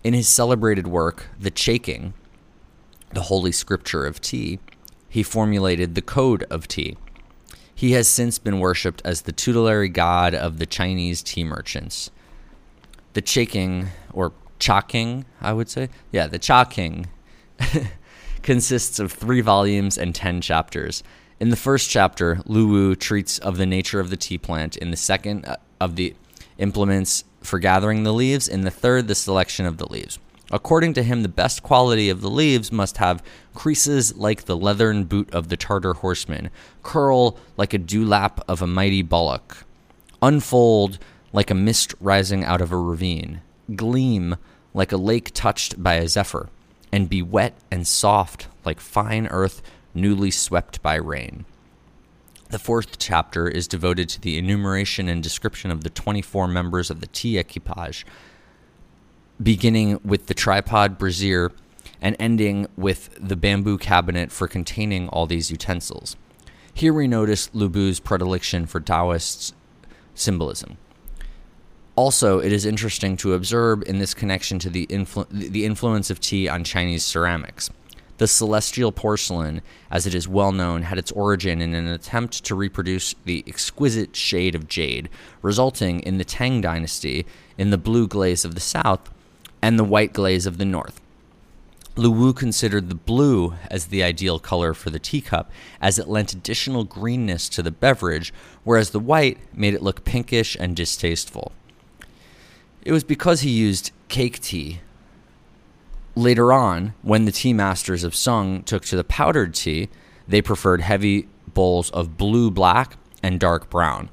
In 0.05 0.13
his 0.13 0.29
celebrated 0.29 0.87
work, 0.87 1.29
The 1.41 1.51
Chaking, 1.51 2.13
the 3.15 3.23
Holy 3.23 3.53
Scripture 3.53 4.05
of 4.05 4.21
Tea, 4.21 4.59
he 5.09 5.23
formulated 5.23 5.95
the 5.95 6.03
Code 6.03 6.45
of 6.51 6.69
Tea. 6.69 6.99
He 7.77 7.93
has 7.93 8.09
since 8.09 8.39
been 8.39 8.59
worshipped 8.59 9.03
as 9.05 9.23
the 9.23 9.33
tutelary 9.33 9.91
god 9.91 10.35
of 10.35 10.59
the 10.59 10.65
Chinese 10.65 11.23
tea 11.23 11.45
merchants. 11.45 12.11
The 13.13 13.21
Chaking, 13.21 13.89
or 14.15 14.33
Chaking, 14.59 15.27
I 15.43 15.53
would 15.53 15.69
say. 15.69 15.91
Yeah, 16.11 16.27
the 16.27 16.39
Chaking 16.39 17.07
consists 18.43 18.99
of 18.99 19.13
three 19.13 19.43
volumes 19.43 19.99
and 19.99 20.15
ten 20.15 20.41
chapters. 20.41 21.03
In 21.39 21.51
the 21.51 21.57
first 21.57 21.91
chapter, 21.91 22.41
Lu 22.47 22.67
Wu 22.67 22.97
treats 22.97 23.39
of 23.39 23.59
the 23.59 23.67
nature 23.67 24.01
of 24.01 24.09
the 24.09 24.17
tea 24.17 24.39
plant. 24.39 24.79
In 24.79 24.91
the 24.91 24.97
second, 24.97 25.45
uh, 25.45 25.57
of 25.79 25.97
the 25.97 26.15
implements 26.57 27.25
for 27.43 27.59
gathering 27.59 28.05
the 28.05 28.15
leaves. 28.15 28.49
In 28.49 28.63
the 28.63 28.71
third, 28.71 29.07
the 29.07 29.15
selection 29.15 29.67
of 29.67 29.77
the 29.77 29.87
leaves. 29.87 30.19
According 30.53 30.95
to 30.95 31.03
him, 31.03 31.23
the 31.23 31.29
best 31.29 31.63
quality 31.63 32.09
of 32.09 32.21
the 32.21 32.31
leaves 32.31 32.71
must 32.71 32.99
have 32.99 33.23
creases 33.55 34.17
like 34.17 34.45
the 34.45 34.57
leathern 34.57 35.05
boot 35.05 35.33
of 35.35 35.49
the 35.49 35.57
Tartar 35.57 35.95
horseman, 35.95 36.51
curl 36.83 37.37
like 37.57 37.75
a 37.75 37.79
dewlap 37.79 38.41
of 38.47 38.63
a 38.63 38.67
mighty 38.67 39.03
bullock, 39.03 39.65
unfold 40.23 40.99
like 41.33 41.51
a 41.51 41.55
mist 41.55 41.95
rising 42.01 42.45
out 42.45 42.61
of 42.61 42.71
a 42.71 42.77
ravine, 42.77 43.41
gleam 43.75 44.37
like 44.73 44.93
a 44.93 44.97
lake 44.97 45.33
touched 45.35 45.83
by 45.83 45.95
a 45.95 46.07
zephyr, 46.07 46.49
and 46.93 47.11
be 47.11 47.23
wet 47.23 47.55
and 47.71 47.87
soft 47.87 48.47
like 48.65 48.79
fine 48.79 49.27
earth 49.29 49.63
newly 49.95 50.31
swept 50.31 50.81
by 50.83 50.95
rain. 50.95 51.45
The 52.51 52.61
fourth 52.61 52.99
chapter 52.99 53.49
is 53.49 53.67
devoted 53.67 54.09
to 54.11 54.21
the 54.21 54.39
enumeration 54.39 55.09
and 55.09 55.21
description 55.21 55.73
of 55.73 55.83
the 55.83 55.91
24 55.91 56.47
members 56.47 56.91
of 56.91 57.01
the 57.01 57.09
tea 57.09 57.39
equipage, 57.39 58.07
beginning 59.43 60.01
with 60.05 60.27
the 60.27 60.35
tripod 60.35 60.99
brazier 60.99 61.53
and 62.01 62.17
ending 62.19 62.67
with 62.77 63.11
the 63.21 63.37
bamboo 63.37 63.79
cabinet 63.79 64.31
for 64.31 64.49
containing 64.49 65.09
all 65.09 65.27
these 65.27 65.51
utensils. 65.51 66.17
Here 66.73 66.93
we 66.93 67.09
notice 67.09 67.51
Lu 67.55 67.69
Wu's 67.69 68.01
predilection 68.01 68.67
for 68.67 68.81
Taoist 68.81 69.55
symbolism. 70.15 70.77
Also, 71.95 72.39
it 72.39 72.53
is 72.53 72.67
interesting 72.67 73.17
to 73.17 73.33
observe 73.33 73.83
in 73.87 73.99
this 73.99 74.13
connection 74.13 74.59
to 74.59 74.69
the, 74.69 74.87
influ- 74.89 75.27
the 75.31 75.65
influence 75.65 76.11
of 76.11 76.21
tea 76.21 76.49
on 76.49 76.63
Chinese 76.63 77.03
ceramics. 77.03 77.71
The 78.19 78.27
celestial 78.27 78.93
porcelain, 78.93 79.63
as 79.91 80.07
it 80.07 80.15
is 80.15 80.29
well 80.29 80.53
known, 80.53 80.83
had 80.83 80.99
its 80.99 81.13
origin 81.13 81.61
in 81.61 81.75
an 81.75 81.87
attempt 81.87 82.45
to 82.45 82.55
reproduce 82.55 83.15
the 83.25 83.45
exquisite 83.47 84.15
shade 84.15 84.55
of 84.55 84.69
jade, 84.69 85.09
resulting 85.43 86.01
in 86.01 86.19
the 86.19 86.25
Tang 86.25 86.61
dynasty 86.61 87.27
in 87.59 87.71
the 87.71 87.79
blue 87.79 88.07
glaze 88.07 88.45
of 88.45 88.55
the 88.55 88.61
south 88.61 89.11
and 89.67 89.81
the 89.81 89.85
white 89.85 90.13
glaze 90.13 90.47
of 90.47 90.59
the 90.59 90.65
north. 90.65 91.01
Lu 91.97 92.09
Wu 92.09 92.33
considered 92.33 92.89
the 92.89 92.95
blue 92.95 93.55
as 93.69 93.87
the 93.87 94.01
ideal 94.01 94.39
color 94.39 94.73
for 94.73 94.91
the 94.91 95.01
teacup, 95.01 95.51
as 95.81 95.99
it 95.99 96.07
lent 96.07 96.33
additional 96.33 96.85
greenness 96.85 97.49
to 97.49 97.65
the 97.65 97.73
beverage, 97.73 98.33
whereas 98.63 98.91
the 98.91 99.01
white 99.01 99.39
made 99.53 99.75
it 99.75 99.83
look 99.83 100.05
pinkish 100.05 100.57
and 100.61 100.77
distasteful. 100.77 101.51
It 102.85 102.93
was 102.93 103.03
because 103.03 103.41
he 103.41 103.51
used 103.51 103.91
cake 104.07 104.39
tea. 104.39 104.83
Later 106.15 106.53
on, 106.53 106.95
when 107.03 107.25
the 107.25 107.33
tea 107.33 107.53
masters 107.53 108.05
of 108.05 108.15
Sung 108.15 108.63
took 108.63 108.85
to 108.85 108.97
the 108.97 109.03
powdered 109.03 109.53
tea, 109.53 109.89
they 110.29 110.41
preferred 110.41 110.81
heavy 110.81 111.27
bowls 111.53 111.91
of 111.91 112.17
blue 112.17 112.53
black 112.53 112.97
and 113.21 113.41
dark 113.41 113.69
brown. 113.69 114.11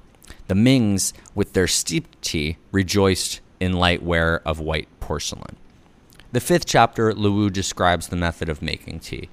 The 0.48 0.56
Mings, 0.56 1.14
with 1.36 1.54
their 1.54 1.68
steeped 1.68 2.20
tea, 2.24 2.58
rejoiced 2.72 3.40
in 3.64 3.74
light 3.74 4.04
wear 4.04 4.42
of 4.46 4.60
white 4.60 4.88
porcelain. 5.00 5.56
The 6.32 6.40
fifth 6.40 6.66
chapter, 6.66 7.14
Lu 7.14 7.32
Wu 7.34 7.50
describes 7.50 8.08
the 8.08 8.16
method 8.16 8.50
of 8.50 8.62
making 8.62 9.00
tea. 9.00 9.30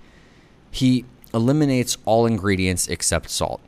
He 0.70 1.04
eliminates 1.34 1.96
all 2.04 2.26
ingredients 2.26 2.88
except 2.88 3.30
salt. 3.30 3.60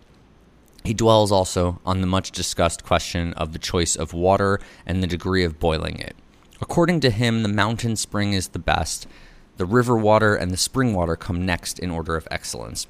He 0.84 0.94
dwells 0.94 1.32
also 1.32 1.80
on 1.86 2.00
the 2.00 2.06
much 2.06 2.30
discussed 2.30 2.84
question 2.84 3.32
of 3.34 3.52
the 3.52 3.58
choice 3.58 3.96
of 3.96 4.12
water 4.12 4.60
and 4.84 5.02
the 5.02 5.06
degree 5.06 5.44
of 5.44 5.60
boiling 5.60 5.98
it. 5.98 6.16
According 6.60 7.00
to 7.00 7.10
him, 7.10 7.42
the 7.42 7.48
mountain 7.48 7.96
spring 7.96 8.32
is 8.32 8.48
the 8.48 8.58
best, 8.58 9.06
the 9.56 9.66
river 9.66 9.96
water 9.96 10.34
and 10.34 10.50
the 10.50 10.56
spring 10.56 10.94
water 10.94 11.16
come 11.16 11.44
next 11.46 11.78
in 11.78 11.90
order 11.90 12.16
of 12.16 12.28
excellence. 12.30 12.86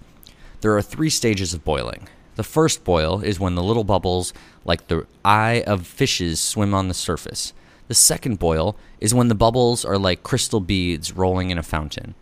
There 0.61 0.77
are 0.77 0.83
three 0.83 1.11
stages 1.11 1.53
of 1.55 1.65
boiling. 1.65 2.09
The 2.37 2.45
first 2.45 2.83
boil 2.83 3.21
is 3.21 3.39
when 3.39 3.57
the 3.57 3.63
little 3.63 3.85
bubbles, 3.85 4.33
like 4.65 4.89
the 4.89 5.07
eye 5.25 5.63
of 5.67 5.87
fishes, 5.87 6.41
swim 6.41 6.73
on 6.73 6.89
the 6.89 6.95
surface. 6.95 7.53
The 7.93 7.97
second 7.97 8.39
boil 8.39 8.75
is 9.01 9.13
when 9.13 9.29
the 9.29 9.35
bubbles 9.35 9.85
are 9.85 9.99
like 9.99 10.23
crystal 10.23 10.61
beads 10.61 11.13
rolling 11.13 11.51
in 11.51 11.59
a 11.59 11.63
fountain. 11.63 12.15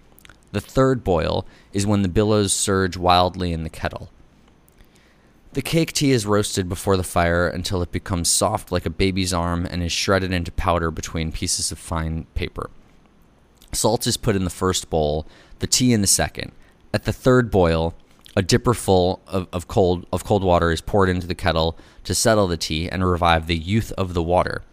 The 0.51 0.61
third 0.61 1.05
boil 1.05 1.47
is 1.73 1.87
when 1.87 2.03
the 2.03 2.09
billows 2.09 2.53
surge 2.53 2.97
wildly 2.97 3.53
in 3.53 3.63
the 3.63 3.71
kettle. 3.71 4.11
The 5.53 5.63
cake 5.63 5.93
tea 5.93 6.11
is 6.11 6.27
roasted 6.27 6.69
before 6.69 6.97
the 6.97 7.05
fire 7.05 7.47
until 7.47 7.83
it 7.83 7.93
becomes 7.93 8.29
soft 8.29 8.73
like 8.73 8.85
a 8.85 8.91
baby's 8.91 9.33
arm 9.33 9.65
and 9.65 9.81
is 9.81 9.93
shredded 9.93 10.33
into 10.33 10.51
powder 10.51 10.91
between 10.91 11.31
pieces 11.31 11.71
of 11.71 11.79
fine 11.79 12.27
paper. 12.35 12.69
Salt 13.73 14.09
is 14.09 14.17
put 14.17 14.35
in 14.35 14.43
the 14.43 14.51
first 14.51 14.91
bowl, 14.91 15.25
the 15.61 15.69
tea 15.69 15.93
in 15.93 16.01
the 16.01 16.09
second. 16.09 16.51
At 16.93 17.05
the 17.05 17.13
third 17.13 17.49
boil, 17.49 17.95
a 18.35 18.43
dipper 18.43 18.75
full 18.75 19.21
of, 19.29 19.47
of, 19.53 19.69
cold, 19.69 20.05
of 20.13 20.25
cold 20.25 20.43
water 20.43 20.73
is 20.73 20.81
poured 20.81 21.09
into 21.09 21.29
the 21.29 21.37
kettle 21.37 21.79
to 22.03 22.13
settle 22.13 22.49
the 22.49 22.57
tea 22.57 22.89
and 22.89 23.09
revive 23.09 23.47
the 23.47 23.57
youth 23.57 23.93
of 23.93 24.15
the 24.15 24.23
water. 24.25 24.65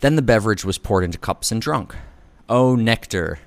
Then 0.00 0.16
the 0.16 0.22
beverage 0.22 0.64
was 0.64 0.78
poured 0.78 1.04
into 1.04 1.18
cups 1.18 1.52
and 1.52 1.60
drunk. 1.60 1.94
Oh, 2.48 2.74
nectar! 2.74 3.38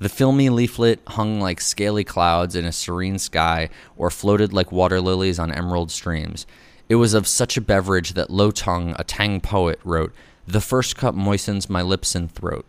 The 0.00 0.08
filmy 0.08 0.48
leaflet 0.48 1.00
hung 1.08 1.40
like 1.40 1.60
scaly 1.60 2.04
clouds 2.04 2.56
in 2.56 2.64
a 2.64 2.72
serene 2.72 3.18
sky 3.18 3.68
or 3.96 4.10
floated 4.10 4.52
like 4.52 4.72
water 4.72 5.00
lilies 5.00 5.38
on 5.38 5.52
emerald 5.52 5.90
streams. 5.90 6.46
It 6.88 6.94
was 6.96 7.14
of 7.14 7.28
such 7.28 7.56
a 7.56 7.60
beverage 7.60 8.14
that 8.14 8.30
Lo 8.30 8.50
Tung, 8.50 8.96
a 8.98 9.04
Tang 9.04 9.40
poet, 9.40 9.78
wrote 9.84 10.12
The 10.46 10.60
first 10.60 10.96
cup 10.96 11.14
moistens 11.14 11.68
my 11.68 11.82
lips 11.82 12.14
and 12.14 12.32
throat. 12.32 12.66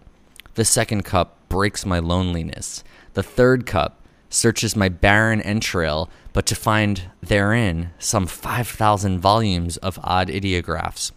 The 0.56 0.66
second 0.66 1.06
cup 1.06 1.38
breaks 1.48 1.86
my 1.86 2.00
loneliness. 2.00 2.84
The 3.14 3.24
third 3.24 3.66
cup 3.66 4.02
searches 4.30 4.76
my 4.76 4.90
barren 4.90 5.42
entrail, 5.42 6.10
but 6.34 6.46
to 6.48 6.56
find 6.56 7.04
therein 7.22 7.92
some 7.98 8.28
5,000 8.28 9.20
volumes 9.20 9.78
of 9.78 10.00
odd 10.04 10.30
ideographs. 10.30 11.12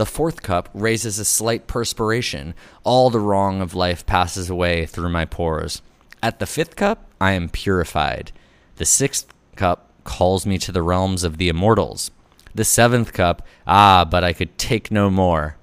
The 0.00 0.06
fourth 0.06 0.40
cup 0.40 0.70
raises 0.72 1.18
a 1.18 1.26
slight 1.26 1.66
perspiration. 1.66 2.54
All 2.84 3.10
the 3.10 3.20
wrong 3.20 3.60
of 3.60 3.74
life 3.74 4.06
passes 4.06 4.48
away 4.48 4.86
through 4.86 5.10
my 5.10 5.26
pores. 5.26 5.82
At 6.22 6.38
the 6.38 6.46
fifth 6.46 6.74
cup, 6.74 7.04
I 7.20 7.32
am 7.32 7.50
purified. 7.50 8.32
The 8.76 8.86
sixth 8.86 9.34
cup 9.56 9.90
calls 10.04 10.46
me 10.46 10.56
to 10.56 10.72
the 10.72 10.80
realms 10.80 11.22
of 11.22 11.36
the 11.36 11.50
immortals. 11.50 12.10
The 12.54 12.64
seventh 12.64 13.12
cup, 13.12 13.46
ah, 13.66 14.06
but 14.10 14.24
I 14.24 14.32
could 14.32 14.56
take 14.56 14.90
no 14.90 15.10
more. 15.10 15.58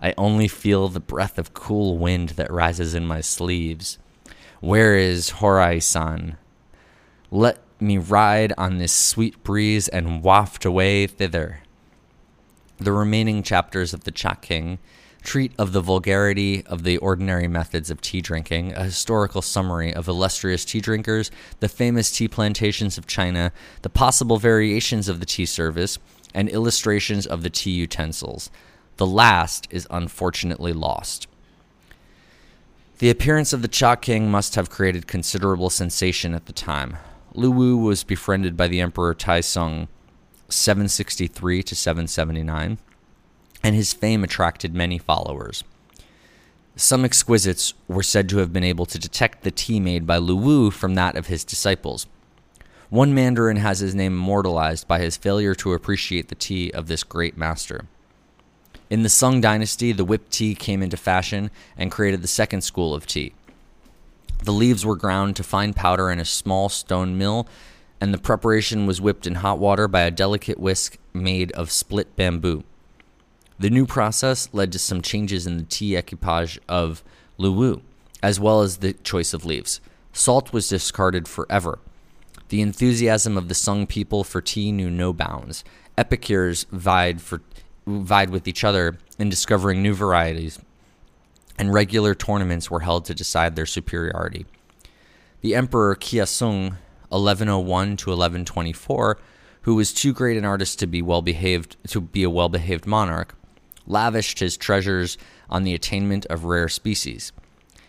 I 0.00 0.14
only 0.16 0.48
feel 0.48 0.88
the 0.88 0.98
breath 0.98 1.36
of 1.36 1.52
cool 1.52 1.98
wind 1.98 2.30
that 2.30 2.50
rises 2.50 2.94
in 2.94 3.04
my 3.04 3.20
sleeves. 3.20 3.98
Where 4.60 4.96
is 4.96 5.32
Horai 5.32 5.80
san? 5.80 6.38
Let 7.30 7.58
me 7.78 7.98
ride 7.98 8.54
on 8.56 8.78
this 8.78 8.94
sweet 8.94 9.44
breeze 9.44 9.86
and 9.86 10.22
waft 10.22 10.64
away 10.64 11.06
thither. 11.06 11.60
The 12.78 12.92
remaining 12.92 13.42
chapters 13.42 13.94
of 13.94 14.04
the 14.04 14.10
Cha 14.10 14.34
King 14.34 14.78
treat 15.26 15.52
of 15.58 15.72
the 15.72 15.80
vulgarity 15.80 16.64
of 16.66 16.84
the 16.84 16.96
ordinary 16.98 17.48
methods 17.48 17.90
of 17.90 18.00
tea 18.00 18.20
drinking, 18.20 18.72
a 18.74 18.84
historical 18.84 19.42
summary 19.42 19.92
of 19.92 20.08
illustrious 20.08 20.64
tea 20.64 20.80
drinkers, 20.80 21.30
the 21.60 21.68
famous 21.68 22.12
tea 22.12 22.28
plantations 22.28 22.96
of 22.96 23.06
China, 23.06 23.52
the 23.82 23.90
possible 23.90 24.38
variations 24.38 25.08
of 25.08 25.18
the 25.18 25.26
tea 25.26 25.46
service, 25.46 25.98
and 26.32 26.48
illustrations 26.48 27.26
of 27.26 27.42
the 27.42 27.50
tea 27.50 27.72
utensils. 27.72 28.50
The 28.98 29.06
last 29.06 29.66
is 29.70 29.86
unfortunately 29.90 30.72
lost. 30.72 31.26
The 32.98 33.10
appearance 33.10 33.52
of 33.52 33.62
the 33.62 33.68
Cha 33.68 33.96
King 33.96 34.30
must 34.30 34.54
have 34.54 34.70
created 34.70 35.06
considerable 35.06 35.70
sensation 35.70 36.34
at 36.34 36.46
the 36.46 36.52
time. 36.52 36.96
Lu 37.34 37.50
Wu 37.50 37.76
was 37.76 38.04
befriended 38.04 38.56
by 38.56 38.68
the 38.68 38.80
Emperor 38.80 39.14
Taisong 39.14 39.88
763 40.48 41.62
to 41.62 41.74
779, 41.74 42.78
and 43.62 43.74
his 43.74 43.92
fame 43.92 44.22
attracted 44.22 44.74
many 44.74 44.98
followers. 44.98 45.64
Some 46.76 47.04
exquisites 47.04 47.72
were 47.88 48.02
said 48.02 48.28
to 48.28 48.38
have 48.38 48.52
been 48.52 48.62
able 48.62 48.86
to 48.86 48.98
detect 48.98 49.42
the 49.42 49.50
tea 49.50 49.80
made 49.80 50.06
by 50.06 50.18
Lu 50.18 50.36
Wu 50.36 50.70
from 50.70 50.94
that 50.94 51.16
of 51.16 51.26
his 51.26 51.42
disciples. 51.42 52.06
One 52.90 53.14
Mandarin 53.14 53.56
has 53.56 53.80
his 53.80 53.94
name 53.94 54.12
immortalized 54.12 54.86
by 54.86 55.00
his 55.00 55.16
failure 55.16 55.54
to 55.56 55.72
appreciate 55.72 56.28
the 56.28 56.34
tea 56.34 56.70
of 56.72 56.86
this 56.86 57.02
great 57.02 57.36
master. 57.36 57.86
In 58.88 59.02
the 59.02 59.08
Sung 59.08 59.40
dynasty, 59.40 59.90
the 59.90 60.04
whipped 60.04 60.30
tea 60.30 60.54
came 60.54 60.82
into 60.82 60.96
fashion 60.96 61.50
and 61.76 61.90
created 61.90 62.22
the 62.22 62.28
second 62.28 62.60
school 62.60 62.94
of 62.94 63.06
tea. 63.06 63.32
The 64.44 64.52
leaves 64.52 64.86
were 64.86 64.96
ground 64.96 65.34
to 65.36 65.42
fine 65.42 65.72
powder 65.72 66.10
in 66.10 66.20
a 66.20 66.24
small 66.24 66.68
stone 66.68 67.18
mill 67.18 67.48
and 68.00 68.12
the 68.12 68.18
preparation 68.18 68.86
was 68.86 69.00
whipped 69.00 69.26
in 69.26 69.36
hot 69.36 69.58
water 69.58 69.88
by 69.88 70.02
a 70.02 70.10
delicate 70.10 70.58
whisk 70.58 70.98
made 71.12 71.52
of 71.52 71.70
split 71.70 72.14
bamboo. 72.16 72.64
The 73.58 73.70
new 73.70 73.86
process 73.86 74.48
led 74.52 74.70
to 74.72 74.78
some 74.78 75.00
changes 75.00 75.46
in 75.46 75.56
the 75.56 75.64
tea 75.64 75.96
equipage 75.96 76.58
of 76.68 77.02
Lu 77.38 77.52
Wu, 77.52 77.82
as 78.22 78.38
well 78.38 78.60
as 78.60 78.78
the 78.78 78.92
choice 78.92 79.32
of 79.32 79.46
leaves. 79.46 79.80
Salt 80.12 80.52
was 80.52 80.68
discarded 80.68 81.26
forever. 81.26 81.78
The 82.48 82.60
enthusiasm 82.60 83.36
of 83.36 83.48
the 83.48 83.54
Sung 83.54 83.86
people 83.86 84.24
for 84.24 84.40
tea 84.40 84.72
knew 84.72 84.90
no 84.90 85.12
bounds. 85.12 85.64
Epicures 85.98 86.66
vied 86.70 87.20
for 87.20 87.40
vied 87.86 88.30
with 88.30 88.48
each 88.48 88.64
other 88.64 88.98
in 89.18 89.28
discovering 89.28 89.82
new 89.82 89.94
varieties, 89.94 90.58
and 91.58 91.72
regular 91.72 92.14
tournaments 92.14 92.70
were 92.70 92.80
held 92.80 93.04
to 93.06 93.14
decide 93.14 93.56
their 93.56 93.66
superiority. 93.66 94.44
The 95.40 95.54
Emperor 95.54 95.94
Kiasung 95.94 96.76
1101 97.08 97.96
to 97.98 98.10
1124, 98.10 99.18
who 99.62 99.74
was 99.74 99.92
too 99.92 100.12
great 100.12 100.36
an 100.36 100.44
artist 100.44 100.78
to 100.78 100.86
be 100.86 101.02
well 101.02 101.22
behaved 101.22 101.76
to 101.88 102.00
be 102.00 102.22
a 102.22 102.30
well 102.30 102.48
behaved 102.48 102.86
monarch, 102.86 103.34
lavished 103.86 104.38
his 104.38 104.56
treasures 104.56 105.18
on 105.50 105.64
the 105.64 105.74
attainment 105.74 106.26
of 106.26 106.44
rare 106.44 106.68
species. 106.68 107.32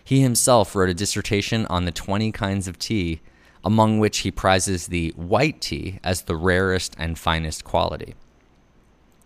He 0.04 0.22
himself 0.22 0.76
wrote 0.76 0.90
a 0.90 0.94
dissertation 0.94 1.66
on 1.68 1.86
the 1.86 1.92
20 1.92 2.32
kinds 2.32 2.68
of 2.68 2.80
tea, 2.80 3.20
among 3.64 4.00
which 4.00 4.20
he 4.20 4.32
prizes 4.32 4.88
the 4.88 5.14
white 5.18 5.60
tea 5.60 6.00
as 6.04 6.22
the 6.22 6.36
rarest 6.36 6.96
and 6.98 7.20
finest 7.20 7.64
quality. 7.64 8.16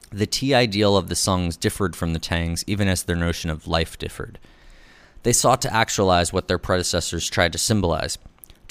The 0.09 0.25
tea 0.25 0.53
ideal 0.53 0.97
of 0.97 1.07
the 1.07 1.15
Sungs 1.15 1.57
differed 1.59 1.95
from 1.95 2.13
the 2.13 2.19
Tangs, 2.19 2.63
even 2.67 2.87
as 2.87 3.03
their 3.03 3.15
notion 3.15 3.49
of 3.49 3.67
life 3.67 3.97
differed. 3.97 4.39
They 5.23 5.33
sought 5.33 5.61
to 5.61 5.73
actualize 5.73 6.33
what 6.33 6.47
their 6.47 6.57
predecessors 6.57 7.29
tried 7.29 7.53
to 7.53 7.59
symbolize 7.59 8.17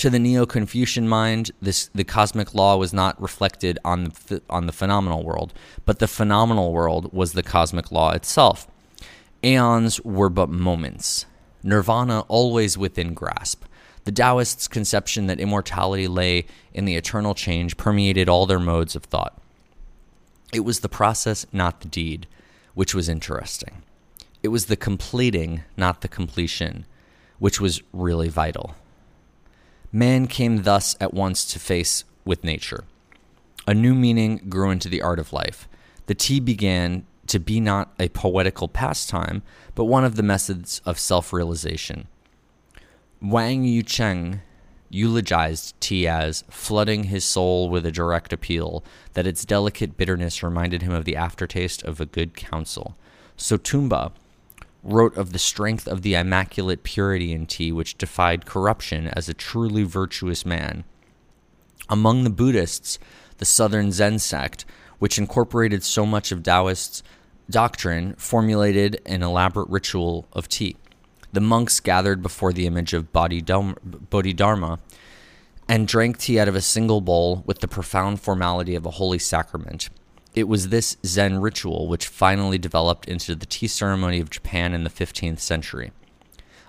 To 0.00 0.08
the 0.08 0.18
Neo-Confucian 0.18 1.06
mind, 1.06 1.50
this 1.60 1.90
the 1.94 2.04
cosmic 2.04 2.54
law 2.54 2.78
was 2.78 2.94
not 2.94 3.20
reflected 3.20 3.78
on 3.84 4.04
the 4.04 4.40
on 4.48 4.64
the 4.64 4.72
phenomenal 4.72 5.22
world, 5.22 5.52
but 5.84 5.98
the 5.98 6.08
phenomenal 6.08 6.72
world 6.72 7.12
was 7.12 7.34
the 7.34 7.42
cosmic 7.42 7.92
law 7.92 8.12
itself. 8.12 8.66
Aeons 9.44 10.00
were 10.00 10.30
but 10.30 10.48
moments. 10.48 11.26
Nirvana 11.62 12.20
always 12.28 12.78
within 12.78 13.12
grasp. 13.12 13.64
The 14.04 14.10
Taoists' 14.10 14.68
conception 14.68 15.26
that 15.26 15.38
immortality 15.38 16.08
lay 16.08 16.46
in 16.72 16.86
the 16.86 16.96
eternal 16.96 17.34
change 17.34 17.76
permeated 17.76 18.26
all 18.26 18.46
their 18.46 18.58
modes 18.58 18.96
of 18.96 19.04
thought. 19.04 19.38
It 20.50 20.60
was 20.60 20.80
the 20.80 20.88
process, 20.88 21.44
not 21.52 21.82
the 21.82 21.88
deed, 21.88 22.26
which 22.72 22.94
was 22.94 23.10
interesting. 23.10 23.82
It 24.42 24.48
was 24.48 24.64
the 24.64 24.76
completing, 24.76 25.64
not 25.76 26.00
the 26.00 26.08
completion, 26.08 26.86
which 27.38 27.60
was 27.60 27.82
really 27.92 28.30
vital. 28.30 28.76
Man 29.92 30.29
came 30.29 30.62
thus 30.62 30.96
at 31.00 31.12
once 31.12 31.44
to 31.53 31.59
face 31.59 32.05
with 32.24 32.44
nature. 32.44 32.85
A 33.66 33.74
new 33.74 33.94
meaning 33.94 34.46
grew 34.48 34.70
into 34.70 34.88
the 34.88 35.03
art 35.03 35.18
of 35.18 35.33
life. 35.33 35.68
The 36.07 36.14
tea 36.14 36.38
began 36.38 37.07
to 37.26 37.38
be 37.38 37.61
not 37.61 37.92
a 37.98 38.09
poetical 38.09 38.68
pastime, 38.68 39.42
but 39.74 39.85
one 39.85 40.05
of 40.05 40.16
the 40.16 40.22
methods 40.22 40.81
of 40.85 40.98
self 40.98 41.33
realization. 41.33 42.07
Wang 43.20 43.64
Yucheng 43.64 44.40
eulogized 44.88 45.81
tea 45.81 46.07
as 46.07 46.42
flooding 46.50 47.05
his 47.05 47.24
soul 47.24 47.68
with 47.68 47.87
a 47.87 47.92
direct 47.92 48.33
appeal 48.33 48.85
that 49.14 49.26
its 49.26 49.44
delicate 49.44 49.96
bitterness 49.96 50.42
reminded 50.42 50.83
him 50.83 50.92
of 50.92 51.05
the 51.05 51.14
aftertaste 51.16 51.83
of 51.85 52.00
a 52.00 52.07
good 52.07 52.35
counsel. 52.35 52.96
Sotumpa 53.37 54.12
wrote 54.82 55.16
of 55.16 55.32
the 55.32 55.38
strength 55.38 55.86
of 55.86 56.02
the 56.02 56.14
immaculate 56.14 56.82
purity 56.82 57.32
in 57.32 57.46
tea 57.46 57.70
which 57.70 57.98
defied 57.98 58.46
corruption 58.46 59.08
as 59.08 59.28
a 59.28 59.34
truly 59.34 59.82
virtuous 59.82 60.46
man. 60.46 60.84
Among 61.88 62.24
the 62.24 62.30
Buddhists, 62.30 62.98
the 63.38 63.44
Southern 63.44 63.92
Zen 63.92 64.18
sect, 64.18 64.64
which 64.98 65.18
incorporated 65.18 65.82
so 65.82 66.06
much 66.06 66.32
of 66.32 66.42
Taoist 66.42 67.02
doctrine, 67.48 68.14
formulated 68.16 69.00
an 69.04 69.22
elaborate 69.22 69.68
ritual 69.68 70.28
of 70.32 70.48
tea. 70.48 70.76
The 71.32 71.40
monks 71.40 71.80
gathered 71.80 72.22
before 72.22 72.52
the 72.52 72.66
image 72.66 72.92
of 72.92 73.12
Bodhidharma 73.12 74.78
and 75.68 75.86
drank 75.86 76.18
tea 76.18 76.40
out 76.40 76.48
of 76.48 76.56
a 76.56 76.60
single 76.60 77.00
bowl 77.00 77.42
with 77.46 77.60
the 77.60 77.68
profound 77.68 78.20
formality 78.20 78.74
of 78.74 78.86
a 78.86 78.92
holy 78.92 79.18
sacrament. 79.18 79.90
It 80.34 80.46
was 80.48 80.68
this 80.68 80.96
Zen 81.04 81.40
ritual 81.40 81.88
which 81.88 82.06
finally 82.06 82.58
developed 82.58 83.08
into 83.08 83.34
the 83.34 83.46
tea 83.46 83.66
ceremony 83.66 84.20
of 84.20 84.30
Japan 84.30 84.74
in 84.74 84.84
the 84.84 84.90
15th 84.90 85.40
century. 85.40 85.92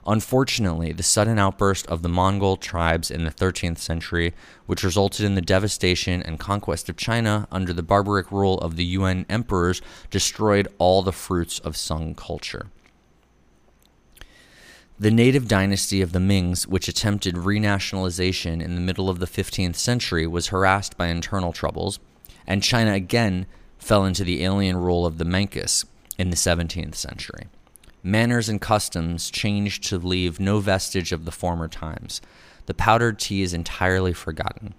Unfortunately, 0.08 0.92
the 0.92 1.04
sudden 1.04 1.38
outburst 1.38 1.86
of 1.86 2.02
the 2.02 2.10
Mongol 2.10 2.58
tribes 2.58 3.12
in 3.12 3.24
the 3.24 3.30
13th 3.30 3.78
century, 3.78 4.34
which 4.66 4.84
resulted 4.84 5.24
in 5.26 5.36
the 5.36 5.42
devastation 5.42 6.24
and 6.24 6.40
conquest 6.40 6.90
of 6.90 6.98
China 6.98 7.48
under 7.52 7.72
the 7.72 7.84
barbaric 7.84 8.32
rule 8.32 8.58
of 8.60 8.78
the 8.78 8.84
Yuan 8.84 9.28
emperors, 9.30 9.80
destroyed 10.10 10.68
all 10.80 11.04
the 11.04 11.12
fruits 11.12 11.60
of 11.60 11.78
Sung 11.78 12.16
culture. 12.16 12.68
The 15.00 15.12
native 15.12 15.48
dynasty 15.48 16.02
of 16.02 16.14
the 16.14 16.20
Mings, 16.20 16.68
which 16.68 16.88
attempted 16.88 17.36
renationalization 17.36 18.60
in 18.60 18.74
the 18.74 18.82
middle 18.82 19.10
of 19.10 19.20
the 19.20 19.28
15th 19.28 19.76
century, 19.76 20.26
was 20.26 20.48
harassed 20.48 20.98
by 20.98 21.08
internal 21.08 21.54
troubles 21.54 22.00
and 22.46 22.64
China 22.64 22.94
again 22.94 23.46
fell 23.78 24.06
into 24.06 24.24
the 24.24 24.44
alien 24.44 24.78
rule 24.78 25.06
of 25.06 25.18
the 25.18 25.26
Manchus 25.26 25.86
in 26.18 26.30
the 26.30 26.36
17th 26.36 26.96
century. 26.96 27.48
Manners 28.04 28.50
and 28.50 28.60
customs 28.60 29.30
changed 29.30 29.84
to 29.86 29.98
leave 29.98 30.40
no 30.40 30.60
vestige 30.60 31.12
of 31.12 31.26
the 31.26 31.32
former 31.32 31.68
times. 31.68 32.22
The 32.66 32.74
powdered 32.74 33.20
tea 33.20 33.42
is 33.42 33.54
entirely 33.54 34.14
forgotten. 34.14 34.74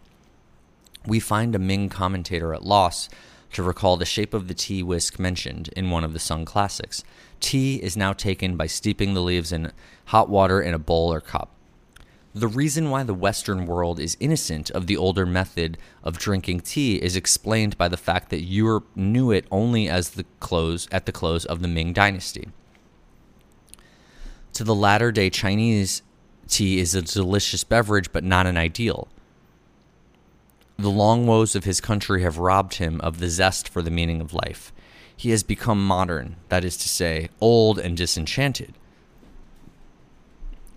We 1.07 1.20
find 1.20 1.55
a 1.55 1.59
Ming 1.59 1.88
commentator 1.88 2.55
at 2.55 2.64
loss 2.64 3.09
to 3.53 3.62
recall 3.62 3.96
the 3.96 4.05
shape 4.05 4.35
of 4.35 4.48
the 4.48 4.55
tea 4.55 4.83
whisk 4.83 5.18
mentioned 5.18 5.68
in 5.77 5.90
one 5.90 6.05
of 6.05 6.12
the 6.12 6.18
Sung 6.18 6.44
classics. 6.44 7.05
Tea 7.40 7.77
is 7.77 7.96
now 7.96 8.12
taken 8.12 8.57
by 8.57 8.66
steeping 8.66 9.14
the 9.14 9.20
leaves 9.20 9.53
in 9.53 9.72
hot 10.07 10.29
water 10.29 10.61
in 10.61 10.75
a 10.75 10.79
bowl 10.79 11.12
or 11.12 11.20
cup. 11.20 11.51
The 12.34 12.48
reason 12.48 12.88
why 12.88 13.02
the 13.02 13.12
Western 13.12 13.66
world 13.66 14.00
is 14.00 14.16
innocent 14.18 14.70
of 14.70 14.86
the 14.86 14.96
older 14.96 15.26
method 15.26 15.76
of 16.02 16.18
drinking 16.18 16.60
tea 16.60 16.96
is 16.96 17.14
explained 17.14 17.76
by 17.76 17.88
the 17.88 17.98
fact 17.98 18.30
that 18.30 18.40
Europe 18.40 18.86
knew 18.96 19.30
it 19.30 19.46
only 19.50 19.86
as 19.86 20.10
the 20.10 20.24
close 20.40 20.88
at 20.90 21.04
the 21.04 21.12
close 21.12 21.44
of 21.44 21.60
the 21.60 21.68
Ming 21.68 21.92
Dynasty. 21.92 22.48
To 24.54 24.64
the 24.64 24.74
latter 24.74 25.12
day 25.12 25.28
Chinese, 25.28 26.02
tea 26.48 26.78
is 26.78 26.94
a 26.94 27.02
delicious 27.02 27.64
beverage 27.64 28.10
but 28.12 28.24
not 28.24 28.46
an 28.46 28.56
ideal. 28.56 29.08
The 30.78 30.90
long 30.90 31.26
woes 31.26 31.54
of 31.54 31.64
his 31.64 31.82
country 31.82 32.22
have 32.22 32.38
robbed 32.38 32.76
him 32.76 32.98
of 33.02 33.18
the 33.18 33.28
zest 33.28 33.68
for 33.68 33.82
the 33.82 33.90
meaning 33.90 34.22
of 34.22 34.32
life. 34.32 34.72
He 35.14 35.30
has 35.30 35.42
become 35.42 35.86
modern, 35.86 36.36
that 36.48 36.64
is 36.64 36.78
to 36.78 36.88
say, 36.88 37.28
old 37.42 37.78
and 37.78 37.94
disenchanted 37.94 38.72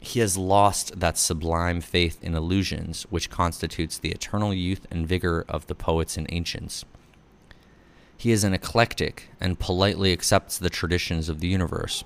he 0.07 0.19
has 0.19 0.37
lost 0.37 0.99
that 0.99 1.17
sublime 1.17 1.81
faith 1.81 2.23
in 2.23 2.35
illusions 2.35 3.03
which 3.09 3.29
constitutes 3.29 3.97
the 3.97 4.11
eternal 4.11 4.53
youth 4.53 4.85
and 4.91 5.07
vigor 5.07 5.45
of 5.49 5.67
the 5.67 5.75
poets 5.75 6.17
and 6.17 6.27
ancients. 6.29 6.85
He 8.17 8.31
is 8.31 8.43
an 8.43 8.53
eclectic 8.53 9.29
and 9.41 9.59
politely 9.59 10.13
accepts 10.13 10.57
the 10.57 10.69
traditions 10.69 11.27
of 11.27 11.39
the 11.39 11.47
universe. 11.47 12.03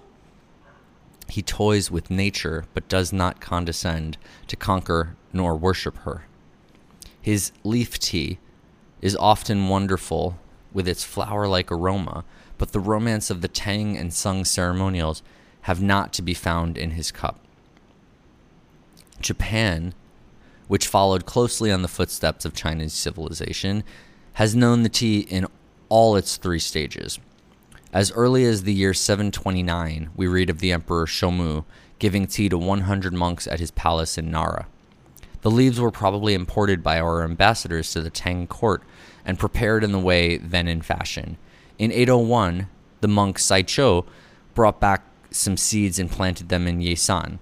He 1.27 1.41
toys 1.41 1.91
with 1.91 2.09
nature 2.09 2.65
but 2.73 2.87
does 2.87 3.13
not 3.13 3.41
condescend 3.41 4.17
to 4.47 4.55
conquer 4.55 5.15
nor 5.31 5.55
worship 5.55 5.97
her. 5.99 6.25
His 7.21 7.51
leaf 7.63 7.99
tea 7.99 8.39
is 9.01 9.15
often 9.17 9.67
wonderful 9.67 10.39
with 10.73 10.87
its 10.87 11.03
flower 11.03 11.47
like 11.47 11.71
aroma, 11.71 12.23
but 12.57 12.71
the 12.71 12.79
romance 12.79 13.29
of 13.29 13.41
the 13.41 13.47
Tang 13.47 13.97
and 13.97 14.13
Sung 14.13 14.45
ceremonials 14.45 15.21
have 15.61 15.81
not 15.81 16.13
to 16.13 16.21
be 16.21 16.33
found 16.33 16.77
in 16.77 16.91
his 16.91 17.11
cup. 17.11 17.39
Japan, 19.21 19.93
which 20.67 20.87
followed 20.87 21.25
closely 21.25 21.71
on 21.71 21.81
the 21.81 21.87
footsteps 21.87 22.45
of 22.45 22.53
Chinese 22.53 22.93
civilization, 22.93 23.83
has 24.33 24.55
known 24.55 24.83
the 24.83 24.89
tea 24.89 25.19
in 25.19 25.47
all 25.89 26.15
its 26.15 26.37
three 26.37 26.59
stages. 26.59 27.19
As 27.91 28.11
early 28.11 28.45
as 28.45 28.63
the 28.63 28.73
year 28.73 28.93
729, 28.93 30.11
we 30.15 30.27
read 30.27 30.49
of 30.49 30.59
the 30.59 30.71
Emperor 30.71 31.07
Shomu 31.07 31.65
giving 31.97 32.27
tea 32.27 32.47
to 32.49 32.57
100 32.57 33.13
monks 33.13 33.47
at 33.47 33.59
his 33.59 33.71
palace 33.71 34.17
in 34.17 34.29
Nara. 34.29 34.67
The 35.41 35.51
leaves 35.51 35.79
were 35.79 35.91
probably 35.91 36.33
imported 36.33 36.83
by 36.83 36.99
our 36.99 37.23
ambassadors 37.23 37.91
to 37.93 38.01
the 38.01 38.09
Tang 38.09 38.45
court 38.45 38.83
and 39.25 39.39
prepared 39.39 39.83
in 39.83 39.91
the 39.91 39.99
way 39.99 40.37
then 40.37 40.67
in 40.67 40.81
fashion. 40.81 41.37
In 41.77 41.91
801, 41.91 42.67
the 43.01 43.07
monk 43.07 43.37
Saicho 43.37 44.05
brought 44.53 44.79
back 44.79 45.03
some 45.31 45.57
seeds 45.57 45.99
and 45.99 46.11
planted 46.11 46.49
them 46.49 46.67
in 46.67 46.79
Yeisan. 46.79 47.39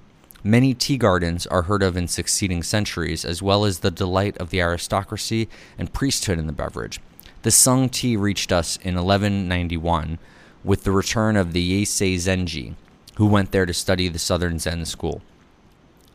Many 0.47 0.73
tea 0.73 0.95
gardens 0.95 1.45
are 1.47 1.63
heard 1.63 1.83
of 1.83 1.97
in 1.97 2.07
succeeding 2.07 2.63
centuries, 2.63 3.25
as 3.25 3.41
well 3.41 3.65
as 3.65 3.79
the 3.79 3.91
delight 3.91 4.37
of 4.37 4.49
the 4.49 4.61
aristocracy 4.61 5.49
and 5.77 5.91
priesthood 5.91 6.39
in 6.39 6.47
the 6.47 6.53
beverage. 6.53 7.01
The 7.41 7.51
Sung 7.51 7.89
tea 7.89 8.15
reached 8.15 8.53
us 8.53 8.77
in 8.77 8.95
1191 8.95 10.17
with 10.63 10.85
the 10.85 10.93
return 10.93 11.35
of 11.35 11.51
the 11.51 11.83
Yeisei 11.83 12.15
Zenji, 12.15 12.75
who 13.15 13.25
went 13.25 13.51
there 13.51 13.65
to 13.65 13.73
study 13.73 14.07
the 14.07 14.19
Southern 14.19 14.57
Zen 14.57 14.85
school. 14.85 15.21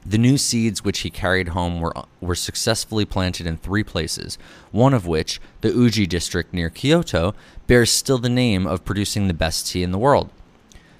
The 0.06 0.16
new 0.16 0.38
seeds 0.38 0.82
which 0.82 1.00
he 1.00 1.10
carried 1.10 1.48
home 1.48 1.82
were, 1.82 1.92
were 2.22 2.34
successfully 2.34 3.04
planted 3.04 3.46
in 3.46 3.58
three 3.58 3.84
places, 3.84 4.38
one 4.70 4.94
of 4.94 5.06
which, 5.06 5.42
the 5.60 5.72
Uji 5.72 6.06
district 6.06 6.54
near 6.54 6.70
Kyoto, 6.70 7.34
bears 7.66 7.90
still 7.90 8.16
the 8.16 8.30
name 8.30 8.66
of 8.66 8.86
producing 8.86 9.28
the 9.28 9.34
best 9.34 9.66
tea 9.66 9.82
in 9.82 9.92
the 9.92 9.98
world. 9.98 10.30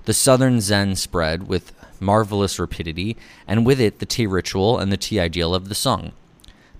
The 0.04 0.12
Southern 0.12 0.60
Zen 0.60 0.96
spread 0.96 1.48
with 1.48 1.72
marvelous 2.02 2.58
rapidity, 2.58 3.16
and 3.46 3.64
with 3.64 3.80
it 3.80 3.98
the 3.98 4.06
tea 4.06 4.26
ritual 4.26 4.78
and 4.78 4.92
the 4.92 4.96
tea 4.96 5.20
ideal 5.20 5.54
of 5.54 5.68
the 5.68 5.74
Sung. 5.74 6.12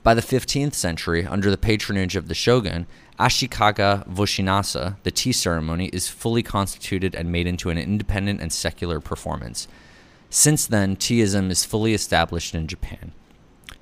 By 0.03 0.15
the 0.15 0.21
15th 0.21 0.75
century, 0.75 1.25
under 1.25 1.51
the 1.51 1.57
patronage 1.57 2.17
of 2.17 2.27
the 2.27 2.35
shogun, 2.35 2.87
Ashikaga 3.21 4.07
Yoshimasa, 4.09 4.97
the 5.05 5.13
tea 5.13 5.33
ceremony, 5.33 5.87
is 5.93 6.09
fully 6.09 6.43
constituted 6.43 7.15
and 7.15 7.31
made 7.31 7.47
into 7.47 7.71
an 7.71 7.79
independent 7.79 8.41
and 8.41 8.53
secular 8.53 8.99
performance. 8.99 9.69
Since 10.29 10.67
then, 10.67 10.97
teaism 10.97 11.51
is 11.51 11.65
fully 11.65 11.95
established 11.95 12.55
in 12.55 12.67
Japan. 12.67 13.13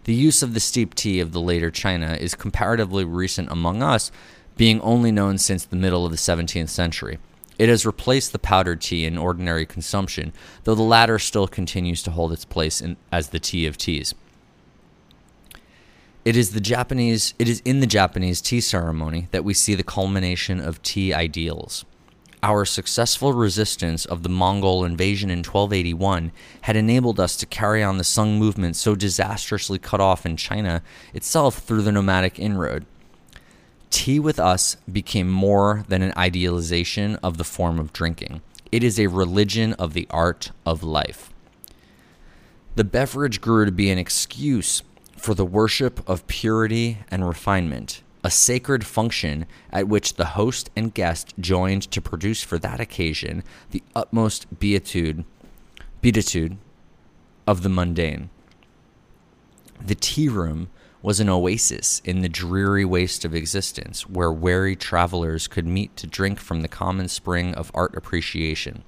The 0.05 0.15
use 0.15 0.43
of 0.43 0.53
the 0.53 0.61
steep 0.61 0.95
tea 0.95 1.21
of 1.21 1.33
the 1.33 1.41
later 1.41 1.71
China 1.71 2.19
is 2.21 2.35
comparatively 2.35 3.05
recent 3.05 3.51
among 3.51 3.83
us, 3.83 4.11
being 4.57 4.81
only 4.83 5.13
known 5.13 5.39
since 5.39 5.65
the 5.65 5.77
middle 5.77 6.05
of 6.05 6.11
the 6.11 6.19
17th 6.19 6.69
century. 6.69 7.19
It 7.61 7.69
has 7.69 7.85
replaced 7.85 8.33
the 8.33 8.39
powdered 8.39 8.81
tea 8.81 9.05
in 9.05 9.19
ordinary 9.19 9.67
consumption, 9.67 10.33
though 10.65 10.75
the 10.75 10.83
latter 10.83 11.19
still 11.19 11.47
continues 11.47 12.03
to 12.05 12.11
hold 12.11 12.33
its 12.33 12.47
place 12.47 12.81
in, 12.81 12.97
as 13.13 13.29
the 13.29 13.39
tea 13.39 13.67
of 13.67 13.77
teas. 13.77 14.15
It 16.25 16.39
is 16.39 16.53
the 16.53 16.61
Japanese 16.63 17.35
it 17.39 17.51
is 17.51 17.61
in 17.67 17.81
the 17.81 17.87
Japanese 17.87 18.41
tea 18.41 18.63
ceremony 18.63 19.29
that 19.33 19.45
we 19.45 19.53
see 19.53 19.75
the 19.75 19.83
culmination 19.83 20.59
of 20.59 20.81
tea 20.81 21.13
ideals. 21.13 21.85
Our 22.43 22.65
successful 22.65 23.35
resistance 23.35 24.07
of 24.07 24.23
the 24.23 24.31
Mongol 24.31 24.83
invasion 24.83 25.29
in 25.29 25.41
1281 25.41 26.33
had 26.63 26.77
enabled 26.77 27.21
us 27.21 27.37
to 27.37 27.45
carry 27.45 27.83
on 27.83 27.99
the 27.99 28.05
Sung 28.05 28.39
movement 28.39 28.77
so 28.77 28.95
disastrously 28.95 29.79
cut 29.79 30.01
off 30.01 30.25
in 30.25 30.39
China 30.39 30.83
itself 31.13 31.59
through 31.59 31.83
the 31.83 31.93
nomadic 31.93 32.39
inroad. 32.39 32.87
Tea 33.91 34.21
with 34.21 34.39
us 34.39 34.77
became 34.91 35.29
more 35.29 35.85
than 35.89 36.01
an 36.01 36.13
idealization 36.17 37.17
of 37.17 37.37
the 37.37 37.45
form 37.45 37.79
of 37.79 37.93
drinking. 37.93 38.41
It 38.73 38.85
is 38.85 38.99
a 38.99 39.09
religion 39.09 39.73
of 39.75 39.95
the 39.95 40.07
art 40.11 40.53
of 40.65 40.83
life. 40.85 41.33
The 42.77 42.85
beverage 42.85 43.41
grew 43.41 43.65
to 43.65 43.73
be 43.73 43.91
an 43.91 43.99
excuse 43.99 44.83
for 45.17 45.35
the 45.35 45.45
worship 45.45 46.09
of 46.09 46.27
purity 46.29 46.99
and 47.11 47.27
refinement, 47.27 48.03
a 48.23 48.31
sacred 48.31 48.87
function 48.87 49.45
at 49.73 49.89
which 49.89 50.15
the 50.15 50.27
host 50.27 50.71
and 50.77 50.95
guest 50.95 51.35
joined 51.39 51.91
to 51.91 52.01
produce 52.01 52.43
for 52.43 52.59
that 52.59 52.81
occasion 52.81 53.43
the 53.73 53.83
utmost 53.95 54.61
beatitude, 54.61 55.25
beatitude 56.01 56.57
of 57.47 57.63
the 57.63 57.69
mundane. 57.69 58.31
The 59.85 59.97
tea 59.97 60.29
room 60.29 60.69
was 61.03 61.21
an 61.21 61.29
oasis 61.29 62.03
in 62.05 62.21
the 62.21 62.29
dreary 62.29 62.85
waste 62.85 63.25
of 63.25 63.35
existence 63.35 64.09
where 64.09 64.33
weary 64.33 64.77
travelers 64.77 65.49
could 65.49 65.67
meet 65.67 65.97
to 65.97 66.07
drink 66.07 66.39
from 66.39 66.61
the 66.61 66.69
common 66.69 67.09
spring 67.09 67.55
of 67.55 67.71
art 67.75 67.95
appreciation. 67.97 68.85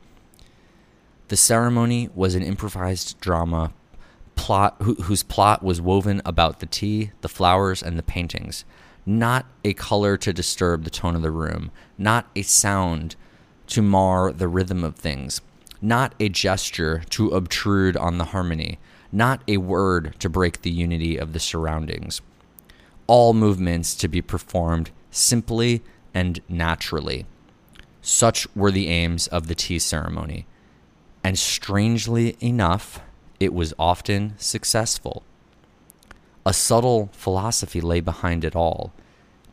The 1.29 1.37
ceremony 1.37 2.11
was 2.15 2.35
an 2.35 2.43
improvised 2.43 3.19
drama 3.21 3.73
plot 4.35 4.77
whose 4.81 5.23
plot 5.23 5.63
was 5.63 5.81
woven 5.81 6.21
about 6.25 6.61
the 6.61 6.67
tea, 6.67 7.13
the 7.21 7.29
flowers, 7.29 7.83
and 7.83 7.99
the 7.99 8.03
paintings, 8.03 8.65
not 9.07 9.47
a 9.65 9.75
color 9.75 10.17
to 10.17 10.33
disturb 10.33 10.85
the 10.85 10.91
tone 10.91 11.17
of 11.17 11.23
the 11.23 11.31
room, 11.31 11.71
not 11.97 12.27
a 12.35 12.43
sound 12.43 13.17
to 13.69 13.83
mar 13.83 14.33
the 14.33 14.49
rhythm 14.49 14.85
of 14.85 14.97
things, 14.97 15.41
not 15.81 16.15
a 16.21 16.29
gesture 16.29 17.03
to 17.11 17.29
obtrude 17.31 17.97
on 17.97 18.19
the 18.19 18.27
harmony, 18.27 18.79
not 19.13 19.43
a 19.47 19.59
word 19.59 20.17
to 20.19 20.29
break 20.29 20.63
the 20.63 20.71
unity 20.71 21.17
of 21.19 21.33
the 21.33 21.41
surroundings. 21.41 22.23
All 23.07 23.35
movements 23.35 23.95
to 23.97 24.09
be 24.09 24.23
performed 24.23 24.91
simply 25.11 25.83
and 26.15 26.41
naturally. 26.49 27.27
Such 28.01 28.47
were 28.57 28.71
the 28.71 28.89
aims 28.89 29.27
of 29.29 29.47
the 29.47 29.55
tea 29.55 29.79
ceremony. 29.79 30.47
And 31.23 31.39
strangely 31.39 32.37
enough, 32.43 33.01
it 33.39 33.53
was 33.53 33.75
often 33.79 34.35
successful. 34.39 35.23
A 36.45 36.53
subtle 36.53 37.11
philosophy 37.13 37.81
lay 37.81 38.01
behind 38.01 38.45
it 38.45 38.57
all. 38.57 38.93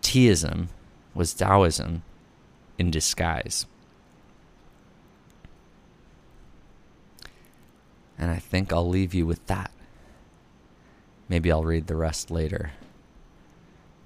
Teaism 0.01 0.69
was 1.13 1.33
Taoism 1.33 2.01
in 2.79 2.89
disguise. 2.89 3.67
And 8.19 8.29
I 8.29 8.35
think 8.35 8.73
I'll 8.73 8.87
leave 8.87 9.13
you 9.13 9.25
with 9.25 9.45
that. 9.47 9.71
Maybe 11.29 11.51
I'll 11.51 11.63
read 11.63 11.87
the 11.87 11.95
rest 11.95 12.29
later. 12.29 12.73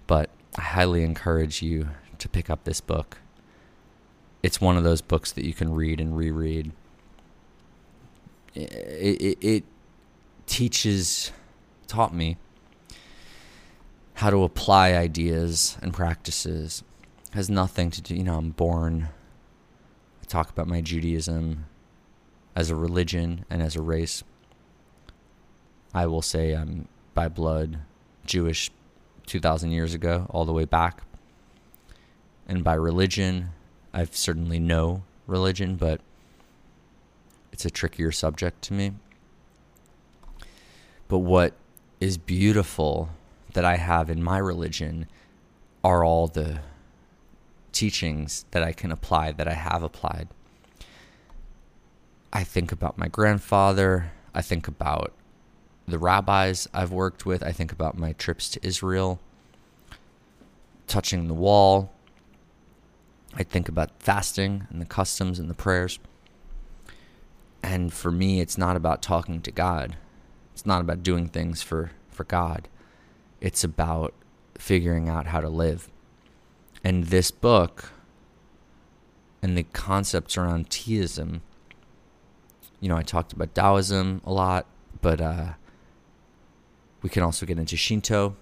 But 0.05 0.29
I 0.55 0.61
highly 0.61 1.03
encourage 1.03 1.63
you 1.63 1.89
to 2.19 2.29
pick 2.29 2.49
up 2.49 2.63
this 2.63 2.79
book. 2.79 3.17
It's 4.43 4.61
one 4.61 4.77
of 4.77 4.83
those 4.83 5.01
books 5.01 5.31
that 5.31 5.45
you 5.45 5.53
can 5.53 5.73
read 5.73 5.99
and 5.99 6.15
reread. 6.15 6.71
It, 8.53 8.61
it, 8.61 9.37
it 9.41 9.63
teaches, 10.45 11.31
taught 11.87 12.13
me 12.13 12.37
how 14.15 14.29
to 14.29 14.43
apply 14.43 14.93
ideas 14.93 15.77
and 15.81 15.91
practices. 15.91 16.83
It 17.31 17.35
has 17.35 17.49
nothing 17.49 17.89
to 17.91 18.01
do, 18.01 18.15
you 18.15 18.23
know, 18.23 18.37
I'm 18.37 18.51
born. 18.51 19.09
I 20.21 20.25
talk 20.25 20.49
about 20.49 20.67
my 20.67 20.81
Judaism 20.81 21.65
as 22.55 22.69
a 22.69 22.75
religion 22.75 23.45
and 23.49 23.61
as 23.61 23.75
a 23.75 23.81
race. 23.81 24.23
I 25.93 26.05
will 26.07 26.21
say 26.21 26.53
I'm 26.53 26.87
by 27.13 27.27
blood 27.27 27.79
Jewish 28.25 28.71
2,000 29.27 29.71
years 29.71 29.93
ago, 29.93 30.27
all 30.29 30.45
the 30.45 30.53
way 30.53 30.65
back. 30.65 31.03
And 32.47 32.63
by 32.63 32.73
religion, 32.73 33.49
I've 33.93 34.15
certainly 34.15 34.59
know 34.59 35.03
religion, 35.27 35.75
but 35.75 36.01
it's 37.51 37.65
a 37.65 37.69
trickier 37.69 38.11
subject 38.11 38.61
to 38.63 38.73
me. 38.73 38.93
But 41.07 41.19
what 41.19 41.53
is 41.99 42.17
beautiful 42.17 43.09
that 43.53 43.63
I 43.63 43.77
have 43.77 44.09
in 44.09 44.23
my 44.23 44.39
religion 44.39 45.07
are 45.83 46.03
all 46.03 46.27
the 46.27 46.59
teachings 47.71 48.45
that 48.51 48.63
I 48.63 48.71
can 48.71 48.91
apply, 48.91 49.31
that 49.33 49.47
I 49.47 49.53
have 49.53 49.83
applied. 49.83 50.27
I 52.35 52.43
think 52.43 52.71
about 52.71 52.97
my 52.97 53.07
grandfather. 53.07 54.11
I 54.33 54.41
think 54.41 54.67
about 54.67 55.13
the 55.87 55.99
rabbis 55.99 56.67
I've 56.73 56.91
worked 56.91 57.27
with. 57.27 57.43
I 57.43 57.51
think 57.51 57.71
about 57.71 57.95
my 57.95 58.13
trips 58.13 58.49
to 58.49 58.65
Israel, 58.65 59.19
touching 60.87 61.27
the 61.27 61.35
wall. 61.35 61.93
I 63.35 63.43
think 63.43 63.69
about 63.69 63.91
fasting 63.99 64.65
and 64.71 64.81
the 64.81 64.85
customs 64.85 65.37
and 65.37 65.47
the 65.47 65.53
prayers. 65.53 65.99
And 67.61 67.93
for 67.93 68.09
me, 68.09 68.41
it's 68.41 68.57
not 68.57 68.75
about 68.75 69.03
talking 69.03 69.39
to 69.41 69.51
God. 69.51 69.95
It's 70.53 70.65
not 70.65 70.81
about 70.81 71.03
doing 71.03 71.27
things 71.27 71.61
for, 71.61 71.91
for 72.09 72.23
God. 72.23 72.67
It's 73.41 73.63
about 73.63 74.13
figuring 74.55 75.07
out 75.07 75.27
how 75.27 75.39
to 75.39 75.49
live. 75.49 75.87
And 76.83 77.05
this 77.05 77.29
book 77.29 77.91
and 79.41 79.55
the 79.55 79.63
concepts 79.63 80.35
around 80.35 80.71
teaism 80.71 81.41
you 82.83 82.89
know, 82.89 82.97
I 82.97 83.01
talked 83.01 83.31
about 83.31 83.55
Taoism 83.55 84.21
a 84.25 84.33
lot, 84.33 84.65
but 85.01 85.21
uh, 85.21 85.53
we 87.01 87.09
can 87.09 87.23
also 87.23 87.45
get 87.45 87.57
into 87.57 87.77
Shinto. 87.77 88.35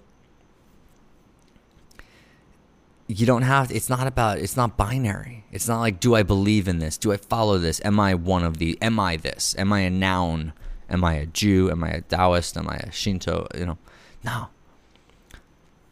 You 3.06 3.24
don't 3.24 3.42
have, 3.42 3.70
it's 3.70 3.88
not 3.88 4.08
about, 4.08 4.38
it's 4.38 4.56
not 4.56 4.76
binary. 4.76 5.44
It's 5.52 5.68
not 5.68 5.78
like, 5.78 6.00
do 6.00 6.16
I 6.16 6.24
believe 6.24 6.66
in 6.66 6.80
this? 6.80 6.98
Do 6.98 7.12
I 7.12 7.18
follow 7.18 7.58
this? 7.58 7.80
Am 7.84 8.00
I 8.00 8.14
one 8.16 8.42
of 8.42 8.58
the, 8.58 8.76
am 8.82 8.98
I 8.98 9.16
this? 9.16 9.54
Am 9.56 9.72
I 9.72 9.82
a 9.82 9.90
noun? 9.90 10.54
Am 10.90 11.04
I 11.04 11.14
a 11.14 11.26
Jew? 11.26 11.70
Am 11.70 11.84
I 11.84 11.90
a 11.90 12.00
Taoist? 12.00 12.56
Am 12.56 12.68
I 12.68 12.78
a 12.78 12.90
Shinto? 12.90 13.46
You 13.56 13.66
know, 13.66 13.78
no. 14.24 14.48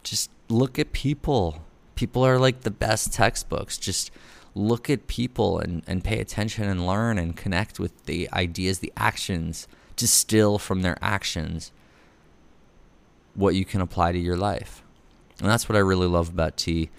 Just 0.03 0.28
look 0.48 0.76
at 0.76 0.90
people. 0.90 1.62
People 1.94 2.26
are 2.26 2.36
like 2.36 2.62
the 2.62 2.72
best 2.72 3.12
textbooks. 3.12 3.78
Just, 3.78 4.11
look 4.55 4.90
at 4.90 5.07
people 5.07 5.59
and, 5.59 5.82
and 5.86 6.03
pay 6.03 6.20
attention 6.20 6.64
and 6.64 6.86
learn 6.86 7.18
and 7.18 7.36
connect 7.36 7.78
with 7.78 8.05
the 8.07 8.28
ideas, 8.32 8.80
the 8.80 8.92
actions, 8.96 9.68
distill 9.96 10.59
from 10.59 10.82
their 10.82 10.98
actions 11.01 11.72
what 13.34 13.55
you 13.55 13.64
can 13.64 13.80
apply 13.80 14.12
to 14.12 14.18
your 14.18 14.36
life. 14.36 14.82
And 15.40 15.48
that's 15.48 15.68
what 15.68 15.76
I 15.76 15.80
really 15.80 16.07
love 16.07 16.28
about 16.28 16.57
tea. 16.57 16.90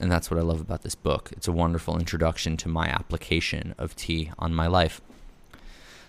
And 0.00 0.10
that's 0.10 0.30
what 0.30 0.38
I 0.38 0.42
love 0.42 0.60
about 0.60 0.82
this 0.82 0.94
book. 0.94 1.30
It's 1.32 1.46
a 1.46 1.52
wonderful 1.52 1.98
introduction 1.98 2.56
to 2.58 2.68
my 2.68 2.86
application 2.88 3.74
of 3.78 3.94
tea 3.94 4.32
on 4.38 4.54
my 4.54 4.66
life. 4.66 5.00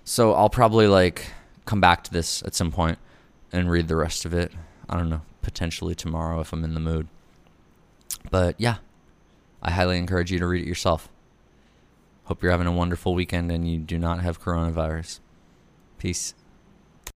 So 0.03 0.33
I'll 0.33 0.49
probably 0.49 0.87
like 0.87 1.31
come 1.65 1.79
back 1.79 2.03
to 2.05 2.11
this 2.11 2.41
at 2.43 2.55
some 2.55 2.71
point 2.71 2.97
and 3.51 3.69
read 3.69 3.87
the 3.87 3.95
rest 3.95 4.25
of 4.25 4.33
it. 4.33 4.51
I 4.89 4.97
don't 4.97 5.09
know, 5.09 5.21
potentially 5.41 5.95
tomorrow 5.95 6.39
if 6.39 6.53
I'm 6.53 6.63
in 6.63 6.73
the 6.73 6.79
mood. 6.79 7.07
But 8.31 8.55
yeah, 8.59 8.77
I 9.64 9.72
highly 9.72 9.97
encourage 9.97 10.32
you 10.32 10.39
to 10.39 10.45
read 10.45 10.64
it 10.64 10.68
yourself. 10.68 11.09
Hope 12.26 12.43
you're 12.43 12.51
having 12.51 12.68
a 12.68 12.72
wonderful 12.72 13.16
weekend 13.16 13.51
and 13.51 13.68
you 13.68 13.80
do 13.80 13.97
not 13.97 14.20
have 14.20 14.41
coronavirus. 14.41 15.22
Peace. 15.97 16.34